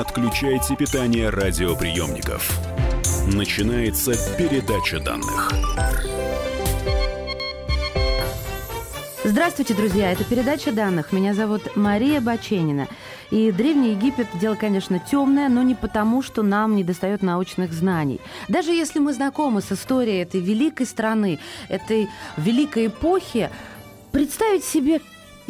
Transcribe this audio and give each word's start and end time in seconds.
отключайте 0.00 0.76
питание 0.76 1.28
радиоприемников. 1.28 2.58
Начинается 3.26 4.12
передача 4.38 4.98
данных. 4.98 5.52
Здравствуйте, 9.22 9.74
друзья! 9.74 10.10
Это 10.10 10.24
передача 10.24 10.72
данных. 10.72 11.12
Меня 11.12 11.34
зовут 11.34 11.76
Мария 11.76 12.22
Баченина. 12.22 12.88
И 13.30 13.52
Древний 13.52 13.90
Египет– 13.90 14.26
дело, 14.40 14.54
конечно, 14.54 14.98
темное, 14.98 15.50
но 15.50 15.62
не 15.62 15.74
потому, 15.74 16.22
что 16.22 16.42
нам 16.42 16.74
не 16.74 16.82
достает 16.82 17.22
научных 17.22 17.72
знаний. 17.72 18.20
Даже 18.48 18.72
если 18.72 18.98
мы 19.00 19.12
знакомы 19.12 19.60
с 19.60 19.70
историей 19.70 20.22
этой 20.22 20.40
великой 20.40 20.86
страны, 20.86 21.38
этой 21.68 22.08
великой 22.38 22.86
эпохи, 22.86 23.50
представить 24.12 24.64
себе, 24.64 25.00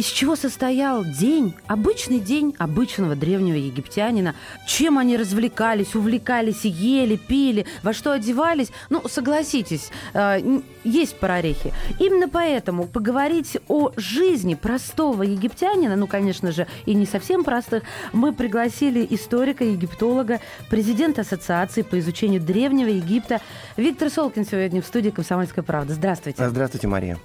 из 0.00 0.06
чего 0.06 0.34
состоял 0.34 1.04
день, 1.04 1.54
обычный 1.66 2.20
день 2.20 2.54
обычного 2.56 3.14
древнего 3.14 3.56
египтянина, 3.56 4.34
чем 4.66 4.96
они 4.96 5.18
развлекались, 5.18 5.94
увлекались, 5.94 6.64
ели, 6.64 7.16
пили, 7.16 7.66
во 7.82 7.92
что 7.92 8.12
одевались. 8.12 8.72
Ну, 8.88 9.06
согласитесь, 9.08 9.90
э, 10.14 10.62
есть 10.84 11.18
прорехи. 11.18 11.74
Именно 11.98 12.30
поэтому 12.30 12.86
поговорить 12.86 13.58
о 13.68 13.92
жизни 13.96 14.54
простого 14.54 15.22
египтянина, 15.22 15.96
ну, 15.96 16.06
конечно 16.06 16.50
же, 16.50 16.66
и 16.86 16.94
не 16.94 17.04
совсем 17.04 17.44
простых, 17.44 17.82
мы 18.14 18.32
пригласили 18.32 19.06
историка, 19.10 19.64
египтолога, 19.64 20.40
президента 20.70 21.20
Ассоциации 21.20 21.82
по 21.82 21.98
изучению 21.98 22.40
Древнего 22.40 22.88
Египта 22.88 23.42
Виктор 23.76 24.08
Солкин 24.08 24.46
сегодня 24.46 24.80
в 24.80 24.86
студии 24.86 25.10
«Комсомольская 25.10 25.62
правда». 25.62 25.92
Здравствуйте. 25.92 26.48
Здравствуйте, 26.48 26.88
Мария. 26.88 27.18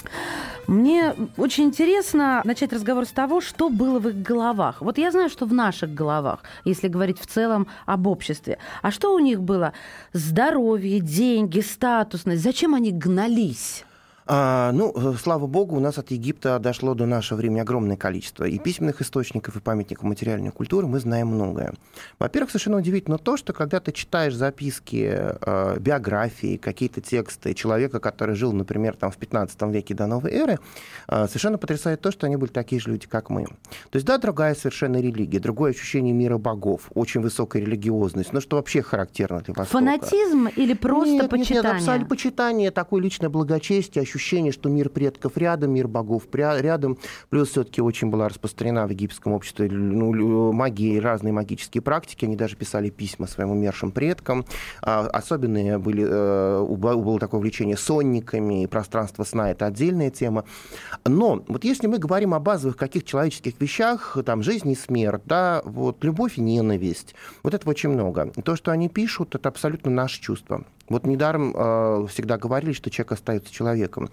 Мне 0.68 1.14
очень 1.38 1.66
интересно 1.66 2.42
начать 2.44 2.74
разговор 2.74 3.06
с 3.06 3.12
того, 3.12 3.42
что 3.42 3.70
было 3.70 4.00
в 4.00 4.10
их 4.10 4.22
головах. 4.22 4.82
Вот 4.82 4.98
я 4.98 5.12
знаю, 5.12 5.30
что 5.30 5.46
в 5.46 5.54
наших 5.54 5.94
головах, 5.94 6.40
если 6.64 6.88
говорить 6.88 7.20
в 7.20 7.28
целом 7.28 7.68
об 7.86 8.08
обществе. 8.08 8.58
А 8.82 8.92
что 8.92 9.14
у 9.14 9.20
них 9.20 9.42
было? 9.42 9.74
Здоровье, 10.14 11.00
деньги, 11.00 11.60
статусность. 11.60 12.42
Зачем 12.42 12.74
они 12.74 12.92
гнались? 12.92 13.86
А, 14.28 14.72
ну, 14.72 14.92
э, 14.96 15.14
слава 15.22 15.46
богу, 15.46 15.76
у 15.76 15.80
нас 15.80 16.00
от 16.00 16.10
Египта 16.10 16.58
дошло 16.58 16.96
до 16.96 17.06
нашего 17.06 17.38
времени 17.38 17.60
огромное 17.60 17.96
количество 17.96 18.46
и 18.46 18.58
письменных 18.58 19.02
источников, 19.02 19.56
и 19.56 19.60
памятников 19.60 20.04
материальной 20.04 20.52
культуры. 20.52 20.88
Мы 20.88 21.00
знаем 21.00 21.28
многое. 21.28 21.74
Во-первых, 22.18 22.50
совершенно 22.50 22.78
удивительно 22.78 23.20
то, 23.20 23.38
что 23.38 23.54
когда 23.54 23.80
ты 23.80 23.92
читаешь 23.92 24.34
записки, 24.34 25.14
э, 25.16 25.80
биографии, 25.80 26.58
какие-то 26.58 27.02
тексты 27.02 27.54
человека, 27.54 28.00
который 28.00 28.36
жил, 28.36 28.52
например, 28.52 28.96
там, 28.96 29.12
в 29.12 29.18
15 29.18 29.72
веке 29.72 29.94
до 29.94 30.08
новой 30.08 30.32
эры, 30.32 30.58
э, 31.08 31.28
совершенно 31.28 31.60
потрясает 31.60 32.02
то, 32.02 32.12
что 32.12 32.26
они 32.26 32.36
были 32.36 32.50
такие 32.50 32.82
же 32.82 32.90
люди, 32.90 33.06
как 33.06 33.30
мы. 33.30 33.46
То 33.46 33.96
есть, 33.98 34.08
да, 34.08 34.18
другая 34.18 34.56
совершенно 34.56 34.98
религия, 34.98 35.40
другое 35.40 35.72
ощущение 35.72 36.14
мира 36.14 36.40
богов, 36.40 36.90
очень 36.96 37.22
высокая 37.22 37.62
религиозность, 37.62 38.34
но 38.34 38.42
что 38.42 38.56
вообще 38.56 38.82
характерно 38.82 39.42
для 39.42 39.54
Востока. 39.54 39.86
Фанатизм 39.86 40.48
или 40.48 40.74
просто 40.74 41.14
нет, 41.14 41.30
почитание? 41.30 41.62
Нет, 41.62 41.64
нет, 41.64 41.76
абсолютно 41.76 42.08
почитание, 42.08 42.72
такое 42.72 43.04
личное 43.04 43.30
благочестие, 43.30 44.02
ощущение, 44.16 44.52
что 44.52 44.70
мир 44.70 44.90
предков 44.90 45.38
рядом, 45.38 45.72
мир 45.72 45.88
богов 45.88 46.24
рядом. 46.34 46.98
Плюс 47.30 47.50
все-таки 47.50 47.82
очень 47.82 48.10
была 48.10 48.30
распространена 48.30 48.88
в 48.88 48.90
египетском 48.92 49.34
обществе 49.34 49.70
ну, 49.70 50.52
магия 50.52 50.96
и 50.96 51.00
разные 51.00 51.34
магические 51.34 51.82
практики. 51.82 52.26
Они 52.26 52.36
даже 52.36 52.56
писали 52.56 52.90
письма 52.90 53.28
своим 53.28 53.52
умершим 53.52 53.92
предкам. 53.92 54.46
А, 54.82 55.08
особенные 55.08 55.78
были, 55.78 56.06
э, 56.08 56.66
было 56.66 57.20
такое 57.20 57.40
увлечение 57.40 57.78
сонниками, 57.78 58.64
и 58.64 58.68
пространство 58.68 59.24
сна– 59.24 59.52
это 59.52 59.66
отдельная 59.66 60.10
тема. 60.10 60.46
Но 61.06 61.44
вот 61.48 61.64
если 61.64 61.88
мы 61.88 61.98
говорим 61.98 62.34
о 62.34 62.40
базовых 62.40 62.78
каких 62.78 63.04
человеческих 63.04 63.60
вещах, 63.60 64.18
там, 64.26 64.44
жизнь 64.44 64.70
и 64.72 64.76
смерть, 64.76 65.22
да, 65.26 65.62
вот, 65.66 66.04
любовь 66.04 66.38
и 66.38 66.42
ненависть, 66.42 67.16
вот 67.44 67.54
этого 67.54 67.72
очень 67.72 67.90
много. 67.90 68.32
То, 68.44 68.56
что 68.56 68.72
они 68.72 68.90
пишут, 68.90 69.36
это 69.36 69.50
абсолютно 69.50 69.92
наше 69.92 70.22
чувство. 70.22 70.66
Вот 70.88 71.06
недаром 71.06 71.54
э, 71.56 72.08
всегда 72.12 72.38
говорили, 72.38 72.74
что 72.74 72.92
человек 72.92 73.14
остается 73.14 73.52
человеком. 73.52 74.10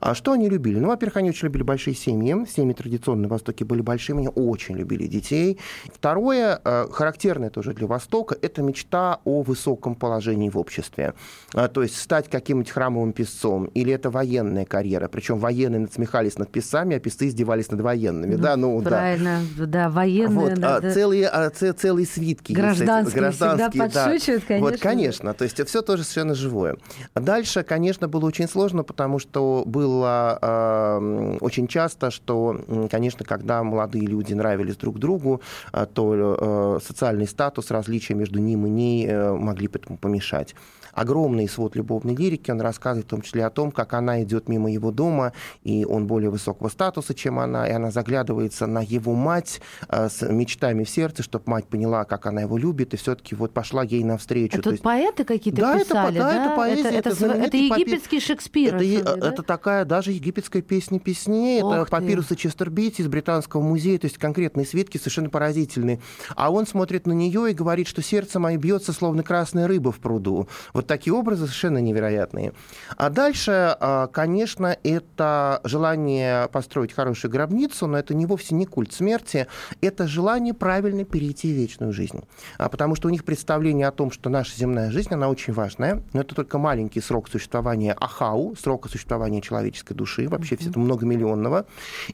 А 0.00 0.14
что 0.14 0.32
они 0.32 0.48
любили? 0.48 0.78
Ну, 0.78 0.88
во-первых, 0.88 1.16
они 1.16 1.30
очень 1.30 1.46
любили 1.46 1.62
большие 1.62 1.94
семьи. 1.94 2.36
Семьи 2.46 2.74
традиционно 2.74 3.22
на 3.22 3.28
Востоке 3.28 3.64
были 3.64 3.80
большими, 3.80 4.18
они 4.18 4.28
очень 4.28 4.76
любили 4.76 5.06
детей. 5.06 5.58
Второе, 5.86 6.60
э, 6.62 6.86
характерное 6.90 7.48
тоже 7.48 7.72
для 7.72 7.86
Востока, 7.86 8.36
это 8.40 8.60
мечта 8.62 9.20
о 9.24 9.42
высоком 9.42 9.94
положении 9.94 10.50
в 10.50 10.58
обществе. 10.58 11.14
А, 11.54 11.68
то 11.68 11.82
есть 11.82 11.96
стать 11.96 12.28
каким-нибудь 12.28 12.70
храмовым 12.70 13.12
писцом, 13.12 13.64
или 13.66 13.92
это 13.92 14.10
военная 14.10 14.66
карьера. 14.66 15.08
Причем 15.08 15.38
военные 15.38 15.80
надсмехались 15.80 16.36
над 16.36 16.50
писцами, 16.50 16.96
а 16.96 17.00
писцы 17.00 17.28
издевались 17.28 17.70
над 17.70 17.80
военными. 17.80 18.34
Ну, 18.34 18.42
да, 18.42 18.56
ну, 18.56 18.80
правильно, 18.82 19.40
да, 19.56 19.66
да 19.66 19.90
военные. 19.90 20.50
Вот, 20.50 20.54
да, 20.54 20.76
а, 20.76 20.80
да. 20.80 20.92
Целые, 20.92 21.30
целые 21.50 22.06
свитки. 22.06 22.52
Гражданские, 22.52 23.20
гражданские 23.20 23.70
всегда 23.70 23.88
да. 23.88 24.04
подшучивают, 24.04 24.44
конечно. 24.44 24.70
Вот, 24.70 24.80
конечно. 24.80 25.34
То 25.34 25.44
есть 25.44 25.66
все 25.66 25.80
тоже 25.80 26.04
совершенно 26.10 26.34
живое. 26.34 26.76
Дальше, 27.14 27.62
конечно, 27.62 28.08
было 28.08 28.26
очень 28.26 28.48
сложно, 28.48 28.82
потому 28.82 29.18
что 29.18 29.62
было 29.66 30.38
э, 30.40 31.38
очень 31.40 31.66
часто, 31.66 32.10
что, 32.10 32.60
конечно, 32.90 33.24
когда 33.24 33.62
молодые 33.62 34.06
люди 34.06 34.34
нравились 34.34 34.76
друг 34.76 34.98
другу, 34.98 35.40
э, 35.72 35.86
то 35.92 36.78
э, 36.78 36.84
социальный 36.84 37.26
статус, 37.26 37.70
различия 37.70 38.14
между 38.14 38.38
ним 38.38 38.66
и 38.66 38.70
ней 38.70 39.06
э, 39.06 39.32
могли 39.32 39.68
этому 39.72 39.98
помешать 39.98 40.54
огромный 40.92 41.48
свод 41.48 41.76
любовной 41.76 42.14
лирики. 42.14 42.50
Он 42.50 42.60
рассказывает 42.60 43.06
в 43.06 43.10
том 43.10 43.22
числе 43.22 43.44
о 43.44 43.50
том, 43.50 43.70
как 43.70 43.94
она 43.94 44.22
идет 44.22 44.48
мимо 44.48 44.70
его 44.70 44.90
дома, 44.90 45.32
и 45.62 45.84
он 45.84 46.06
более 46.06 46.30
высокого 46.30 46.68
статуса, 46.68 47.14
чем 47.14 47.38
она, 47.38 47.66
и 47.66 47.72
она 47.72 47.90
заглядывается 47.90 48.66
на 48.66 48.80
его 48.80 49.14
мать 49.14 49.60
э, 49.88 50.08
с 50.08 50.22
мечтами 50.28 50.84
в 50.84 50.90
сердце, 50.90 51.22
чтобы 51.22 51.44
мать 51.46 51.66
поняла, 51.66 52.04
как 52.04 52.26
она 52.26 52.42
его 52.42 52.58
любит, 52.58 52.94
и 52.94 52.96
все-таки 52.96 53.34
вот 53.34 53.52
пошла 53.52 53.82
ей 53.82 54.04
навстречу. 54.04 54.58
Это 54.58 54.70
есть... 54.70 54.82
поэты 54.82 55.24
какие-то 55.24 55.60
да, 55.60 55.78
писали, 55.78 55.99
это, 56.08 56.18
да? 56.18 56.30
Да, 56.30 56.44
это 56.44 56.56
поэзия, 56.56 56.88
это, 56.88 57.10
это, 57.10 57.26
это, 57.26 57.34
это 57.34 57.56
египетский 57.56 58.16
папи... 58.16 58.26
Шекспир. 58.26 58.76
Это, 58.76 58.84
особенно, 58.84 59.16
да? 59.16 59.28
это 59.28 59.42
такая 59.42 59.84
даже 59.84 60.12
египетская 60.12 60.62
песня 60.62 60.98
песней, 60.98 61.58
это 61.58 61.86
папирусы 61.90 62.36
Честербити 62.36 63.02
из 63.02 63.08
Британского 63.08 63.62
музея, 63.62 63.98
то 63.98 64.06
есть 64.06 64.18
конкретные 64.18 64.66
свитки 64.66 64.98
совершенно 64.98 65.30
поразительные. 65.30 66.00
А 66.36 66.50
он 66.50 66.66
смотрит 66.66 67.06
на 67.06 67.12
нее 67.12 67.50
и 67.50 67.54
говорит, 67.54 67.88
что 67.88 68.02
сердце 68.02 68.38
мое 68.38 68.56
бьется, 68.56 68.92
словно 68.92 69.22
красная 69.22 69.66
рыба 69.66 69.92
в 69.92 69.98
пруду. 69.98 70.48
Вот 70.72 70.86
такие 70.86 71.12
образы 71.14 71.46
совершенно 71.46 71.78
невероятные. 71.78 72.52
А 72.96 73.10
дальше, 73.10 73.76
а, 73.80 74.06
конечно, 74.08 74.76
это 74.82 75.60
желание 75.64 76.48
построить 76.48 76.92
хорошую 76.92 77.30
гробницу, 77.30 77.86
но 77.86 77.98
это 77.98 78.14
не 78.14 78.26
вовсе 78.26 78.54
не 78.54 78.66
культ 78.66 78.92
смерти, 78.92 79.46
это 79.80 80.06
желание 80.06 80.54
правильно 80.54 81.04
перейти 81.04 81.52
в 81.52 81.56
вечную 81.56 81.92
жизнь. 81.92 82.22
А, 82.58 82.68
потому 82.68 82.94
что 82.94 83.08
у 83.08 83.10
них 83.10 83.24
представление 83.24 83.88
о 83.88 83.92
том, 83.92 84.10
что 84.10 84.30
наша 84.30 84.56
земная 84.56 84.90
жизнь, 84.90 85.12
она 85.12 85.28
очень 85.28 85.52
важная, 85.90 86.02
но 86.12 86.20
это 86.20 86.34
только 86.34 86.58
маленький 86.58 87.00
срок 87.00 87.28
существования 87.28 87.92
Ахау, 87.92 88.54
срока 88.56 88.88
существования 88.88 89.40
человеческой 89.40 89.94
души, 89.94 90.28
вообще 90.28 90.56
все 90.56 90.70
это 90.70 90.78
многомиллионного. 90.78 91.66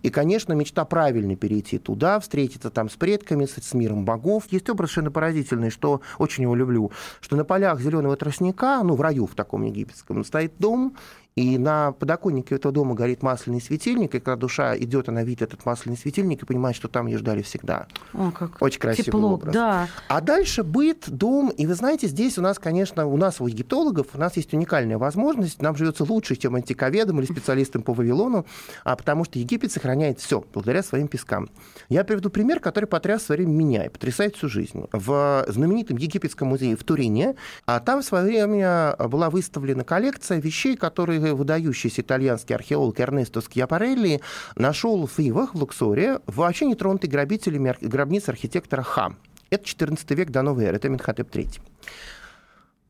И, 0.03 0.10
конечно, 0.10 0.53
мечта 0.53 0.84
правильно 0.84 1.37
перейти 1.37 1.78
туда, 1.78 2.20
встретиться 2.20 2.70
там 2.70 2.88
с 2.88 2.94
предками, 2.94 3.47
с, 3.47 3.54
с 3.54 3.75
миром 3.75 4.04
богов. 4.04 4.44
Есть 4.50 4.69
образ 4.70 4.91
совершенно 4.91 5.10
поразительный, 5.10 5.70
что 5.70 6.00
очень 6.19 6.44
его 6.44 6.54
люблю, 6.54 6.91
что 7.20 7.36
на 7.36 7.44
полях 7.44 7.81
зеленого 7.81 8.16
тростника, 8.16 8.81
ну, 8.82 8.94
в 8.94 9.00
раю 9.00 9.26
в 9.26 9.34
таком 9.34 9.65
египетском, 9.65 10.25
стоит 10.25 10.54
дом, 10.59 10.97
и 11.36 11.58
на 11.58 11.92
подоконнике 11.92 12.54
этого 12.54 12.72
дома 12.72 12.94
горит 12.94 13.22
масляный 13.22 13.60
светильник, 13.60 14.14
и 14.14 14.20
когда 14.20 14.36
душа 14.36 14.74
идет, 14.78 15.10
она 15.10 15.22
видит 15.22 15.42
этот 15.42 15.66
масляный 15.66 15.98
светильник 15.98 16.42
и 16.42 16.47
понимает, 16.47 16.74
что 16.74 16.88
там 16.88 17.06
ее 17.06 17.19
ждали 17.19 17.42
всегда. 17.42 17.88
О, 18.14 18.30
как 18.30 18.56
Очень 18.62 18.80
красивый 18.80 19.04
тепло, 19.04 19.34
образ. 19.34 19.52
Да. 19.52 19.88
А 20.08 20.22
дальше 20.22 20.62
быт, 20.62 21.04
дом. 21.08 21.50
И 21.50 21.66
вы 21.66 21.74
знаете, 21.74 22.06
здесь 22.06 22.38
у 22.38 22.41
нас, 22.41 22.58
конечно, 22.58 23.04
у 23.04 23.19
нас 23.19 23.38
у 23.42 23.47
египтологов, 23.47 24.06
у 24.14 24.19
нас 24.19 24.34
есть 24.38 24.54
уникальная 24.54 24.97
возможность, 24.97 25.60
нам 25.60 25.76
живется 25.76 26.04
лучше, 26.04 26.36
чем 26.36 26.54
антиковедам 26.54 27.20
или 27.20 27.26
специалистам 27.26 27.82
по 27.82 27.92
Вавилону, 27.92 28.47
а 28.84 28.97
потому 28.97 29.26
что 29.26 29.38
Египет 29.38 29.70
сохраняет 29.70 30.18
все 30.18 30.42
благодаря 30.54 30.82
своим 30.82 31.06
пескам. 31.06 31.50
Я 31.91 32.04
приведу 32.04 32.30
пример, 32.30 32.60
который 32.60 32.86
потряс 32.86 33.21
в 33.21 33.27
свое 33.27 33.42
время 33.42 33.53
меня 33.53 33.84
и 33.84 33.88
потрясает 33.91 34.36
всю 34.36 34.48
жизнь. 34.48 34.86
В 34.91 35.44
знаменитом 35.48 35.98
египетском 35.98 36.48
музее 36.48 36.77
в 36.77 36.84
Турине, 36.84 37.34
а 37.66 37.80
там 37.80 38.00
в 38.00 38.06
свое 38.06 38.24
время 38.24 38.97
была 38.97 39.28
выставлена 39.28 39.84
коллекция 39.84 40.41
вещей, 40.41 40.77
которые 40.77 41.25
выдающийся 41.34 42.02
итальянский 42.02 42.54
археолог 42.54 43.00
Эрнесто 43.00 43.40
Скьяпарелли 43.40 44.20
нашел 44.56 45.06
в 45.06 45.18
Ивах, 45.18 45.54
в 45.54 45.58
Луксоре, 45.58 46.20
вообще 46.26 46.66
нетронутой 46.66 47.10
грабителями 47.10 47.74
гробницы 47.80 48.30
архитектора 48.30 48.82
Ха. 48.82 49.14
Это 49.50 49.64
14 49.64 50.10
век 50.12 50.30
до 50.30 50.42
новой 50.42 50.64
эры, 50.64 50.76
это 50.76 50.88
Менхотеп 50.88 51.34
III. 51.34 51.60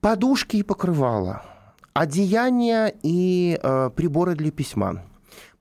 Подушки 0.01 0.57
и 0.57 0.63
покрывала, 0.63 1.43
одеяния 1.93 2.95
и 3.03 3.59
э, 3.63 3.91
приборы 3.95 4.35
для 4.35 4.51
письма, 4.51 5.03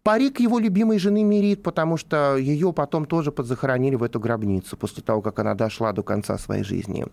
Парик 0.06 0.40
его 0.40 0.60
любимой 0.60 1.00
жены 1.00 1.24
Мирит, 1.24 1.64
потому 1.64 1.98
что 1.98 2.38
ее 2.38 2.72
потом 2.74 3.08
тоже 3.08 3.32
подзахоронили 3.32 3.96
в 3.96 4.04
эту 4.04 4.20
гробницу 4.20 4.78
после 4.78 5.02
того, 5.02 5.24
как 5.24 5.40
она 5.40 5.56
дошла 5.56 5.94
до 5.94 6.04
конца 6.04 6.38
своей 6.38 6.64
жизни. 6.64 7.08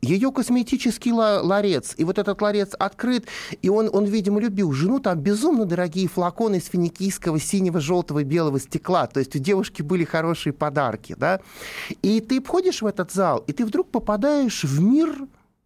Ее 0.00 0.32
косметический 0.32 1.12
ларец, 1.12 1.92
и 1.98 2.04
вот 2.04 2.18
этот 2.18 2.40
ларец 2.40 2.72
открыт, 2.78 3.26
и 3.60 3.68
он, 3.68 3.90
он 3.92 4.06
видимо, 4.06 4.40
любил 4.40 4.72
жену, 4.72 4.98
там 4.98 5.20
безумно 5.20 5.66
дорогие 5.66 6.08
флаконы 6.08 6.56
из 6.56 6.68
финикийского 6.68 7.38
синего, 7.38 7.80
желтого 7.80 8.24
белого 8.24 8.58
стекла, 8.58 9.06
то 9.08 9.20
есть 9.20 9.36
у 9.36 9.38
девушки 9.38 9.82
были 9.82 10.04
хорошие 10.04 10.54
подарки, 10.54 11.14
да, 11.18 11.40
и 12.00 12.22
ты 12.22 12.40
входишь 12.40 12.80
в 12.80 12.86
этот 12.86 13.12
зал, 13.12 13.44
и 13.46 13.52
ты 13.52 13.66
вдруг 13.66 13.90
попадаешь 13.90 14.64
в 14.64 14.80
мир 14.80 15.14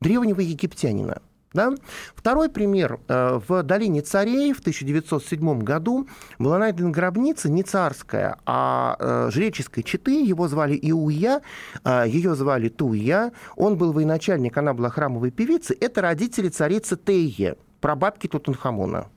древнего 0.00 0.40
египтянина. 0.40 1.22
Да? 1.54 1.74
Второй 2.14 2.48
пример. 2.48 3.00
Э, 3.08 3.40
в 3.46 3.62
долине 3.62 4.02
царей 4.02 4.52
в 4.52 4.60
1907 4.60 5.60
году 5.60 6.08
была 6.38 6.58
найдена 6.58 6.90
гробница 6.90 7.50
не 7.50 7.62
царская, 7.62 8.38
а 8.46 8.96
э, 8.98 9.30
жреческой 9.30 9.82
четы. 9.82 10.22
Его 10.24 10.48
звали 10.48 10.78
Иуя, 10.82 11.42
э, 11.84 12.04
ее 12.06 12.34
звали 12.34 12.68
Туя. 12.68 13.32
Он 13.56 13.76
был 13.76 13.92
военачальник, 13.92 14.56
она 14.56 14.74
была 14.74 14.90
храмовой 14.90 15.30
певицей. 15.30 15.76
Это 15.76 16.00
родители 16.00 16.48
царицы 16.48 16.96
Тейе, 16.96 17.56
прабабки 17.80 18.26
Тутанхамона. 18.26 19.08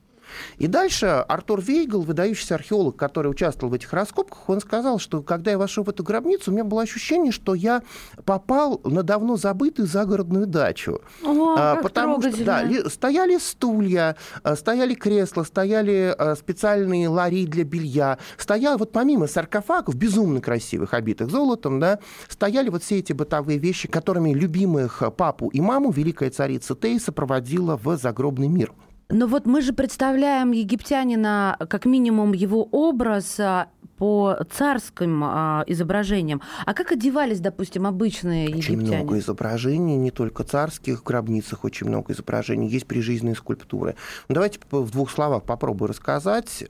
И 0.58 0.66
дальше 0.66 1.06
Артур 1.06 1.60
Вейгл, 1.60 2.02
выдающийся 2.02 2.54
археолог, 2.54 2.96
который 2.96 3.28
участвовал 3.28 3.70
в 3.70 3.74
этих 3.74 3.92
раскопках, 3.92 4.48
он 4.48 4.60
сказал, 4.60 4.98
что 4.98 5.22
когда 5.22 5.50
я 5.50 5.58
вошел 5.58 5.84
в 5.84 5.88
эту 5.88 6.02
гробницу, 6.02 6.50
у 6.50 6.54
меня 6.54 6.64
было 6.64 6.82
ощущение, 6.82 7.32
что 7.32 7.54
я 7.54 7.82
попал 8.24 8.80
на 8.84 9.02
давно 9.02 9.36
забытую 9.36 9.86
загородную 9.86 10.46
дачу. 10.46 11.00
О, 11.24 11.54
а, 11.58 11.76
потому 11.76 12.20
что 12.20 12.44
да, 12.44 12.64
стояли 12.88 13.38
стулья, 13.38 14.16
а, 14.42 14.56
стояли 14.56 14.94
кресла, 14.94 15.42
стояли 15.42 16.14
а, 16.16 16.34
специальные 16.34 17.08
лари 17.08 17.46
для 17.46 17.64
белья, 17.64 18.18
стоял 18.36 18.78
вот 18.78 18.92
помимо 18.92 19.26
саркофагов, 19.26 19.94
безумно 19.94 20.40
красивых, 20.40 20.94
обитых 20.94 21.30
золотом, 21.30 21.80
да, 21.80 21.98
стояли 22.28 22.68
вот 22.68 22.82
все 22.82 22.98
эти 22.98 23.12
бытовые 23.12 23.58
вещи, 23.58 23.88
которыми 23.88 24.32
любимых 24.32 25.02
папу 25.16 25.48
и 25.48 25.60
маму 25.60 25.90
великая 25.90 26.30
царица 26.30 26.74
Тейса 26.74 27.12
проводила 27.12 27.76
в 27.76 27.96
загробный 27.96 28.48
мир. 28.48 28.72
Но 29.08 29.26
вот 29.26 29.46
мы 29.46 29.62
же 29.62 29.72
представляем 29.72 30.50
египтянина 30.50 31.56
как 31.70 31.84
минимум 31.84 32.32
его 32.32 32.64
образ 32.72 33.38
а, 33.38 33.68
по 33.98 34.36
царским 34.50 35.22
а, 35.24 35.64
изображениям. 35.66 36.42
А 36.64 36.74
как 36.74 36.92
одевались, 36.92 37.40
допустим, 37.40 37.86
обычные 37.86 38.48
очень 38.48 38.74
египтяне? 38.74 38.82
Очень 38.82 38.96
много 38.96 39.18
изображений, 39.18 39.96
не 39.96 40.10
только 40.10 40.42
царских 40.42 41.00
в 41.00 41.02
гробницах, 41.04 41.64
очень 41.64 41.86
много 41.86 42.12
изображений. 42.12 42.68
Есть 42.68 42.86
прижизненные 42.86 43.36
скульптуры. 43.36 43.94
Ну, 44.28 44.34
давайте 44.34 44.58
в 44.70 44.90
двух 44.90 45.10
словах 45.10 45.44
попробую 45.44 45.88
рассказать. 45.88 46.64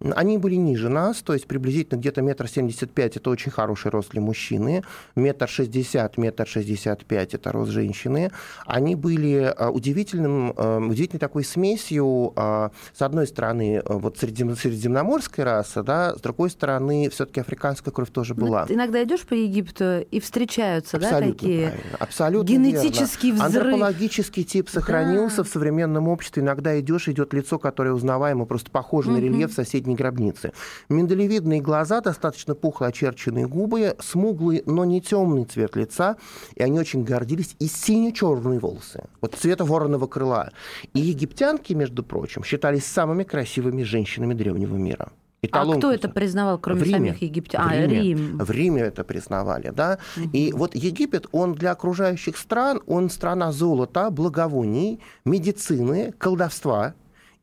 Они 0.00 0.36
были 0.36 0.56
ниже 0.56 0.88
нас, 0.88 1.22
то 1.22 1.32
есть 1.32 1.46
приблизительно 1.46 1.98
где-то 1.98 2.20
метр 2.20 2.48
семьдесят 2.48 2.92
пять– 2.92 3.16
это 3.18 3.30
очень 3.30 3.50
хороший 3.50 3.90
рост 3.90 4.10
для 4.10 4.20
мужчины, 4.20 4.82
метр 5.14 5.48
шестьдесят, 5.48 6.18
метр 6.18 6.46
шестьдесят 6.46 7.06
пять– 7.06 7.32
это 7.34 7.50
рост 7.50 7.70
женщины. 7.70 8.30
Они 8.66 8.94
были 8.94 9.54
э, 9.56 9.68
удивительным, 9.68 10.52
э, 10.54 10.78
удивительной 10.80 11.18
такой 11.18 11.44
смесью, 11.44 12.34
э, 12.36 12.68
с 12.94 13.00
одной 13.00 13.26
стороны, 13.26 13.82
вот 13.86 14.18
средиземноморская 14.18 15.46
раса, 15.46 15.82
да, 15.82 16.14
с 16.14 16.20
другой 16.20 16.50
стороны, 16.50 17.08
все-таки 17.08 17.40
африканская 17.40 17.92
кровь 17.92 18.10
тоже 18.10 18.34
ну, 18.36 18.46
была. 18.46 18.62
Вот 18.62 18.70
иногда 18.72 19.02
идешь 19.02 19.22
по 19.22 19.32
Египту 19.32 20.00
и 20.00 20.20
встречаются, 20.20 20.98
Абсолютно 20.98 21.26
да, 21.26 21.32
такие 21.32 21.68
правильно. 21.68 21.96
Абсолютно 21.98 22.48
генетический 22.52 23.30
верно. 23.30 23.48
взрыв. 23.48 23.64
Антропологический 23.64 24.44
тип 24.44 24.68
сохранился 24.68 25.38
да. 25.38 25.44
в 25.44 25.48
современном 25.48 26.08
обществе. 26.08 26.42
Иногда 26.42 26.78
идешь, 26.78 27.08
идет 27.08 27.32
лицо, 27.32 27.58
которое 27.58 27.92
узнаваемо, 27.92 28.44
просто 28.44 28.70
похоже 28.70 29.10
угу. 29.10 29.18
на 29.18 29.22
рельеф 29.22 29.52
соседней 29.52 29.85
соседней 29.86 29.94
гробницы. 29.94 30.52
Миндалевидные 30.88 31.60
глаза, 31.60 32.00
достаточно 32.00 32.54
пухло 32.54 32.88
очерченные 32.88 33.46
губы, 33.46 33.96
смуглый, 34.00 34.62
но 34.66 34.84
не 34.84 35.00
темный 35.00 35.44
цвет 35.44 35.76
лица, 35.76 36.16
и 36.54 36.62
они 36.62 36.78
очень 36.78 37.04
гордились, 37.04 37.56
и 37.60 37.66
сине-черные 37.66 38.58
волосы, 38.58 39.04
вот 39.20 39.34
цвета 39.34 39.64
вороного 39.64 40.06
крыла. 40.06 40.50
И 40.94 41.00
египтянки, 41.00 41.72
между 41.74 42.02
прочим, 42.02 42.44
считались 42.44 42.84
самыми 42.84 43.24
красивыми 43.24 43.84
женщинами 43.84 44.34
древнего 44.34 44.76
мира. 44.76 45.08
Эталон 45.42 45.76
а 45.76 45.78
кто 45.78 45.92
это 45.92 46.08
признавал, 46.08 46.58
кроме 46.58 46.80
в 46.80 46.82
Риме. 46.82 46.96
самих 46.96 47.22
египтян? 47.22 47.60
А, 47.60 47.68
в 47.68 47.72
Риме. 47.72 48.00
Рим. 48.00 48.38
В 48.38 48.50
Риме 48.50 48.82
это 48.82 49.04
признавали, 49.04 49.70
да. 49.70 49.98
Угу. 50.16 50.30
И 50.32 50.52
вот 50.52 50.74
Египет, 50.74 51.26
он 51.30 51.54
для 51.54 51.72
окружающих 51.72 52.36
стран, 52.36 52.80
он 52.86 53.10
страна 53.10 53.52
золота, 53.52 54.10
благовоний, 54.10 54.98
медицины, 55.24 56.12
колдовства 56.18 56.94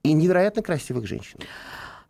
и 0.03 0.13
невероятно 0.13 0.61
красивых 0.61 1.07
женщин. 1.07 1.39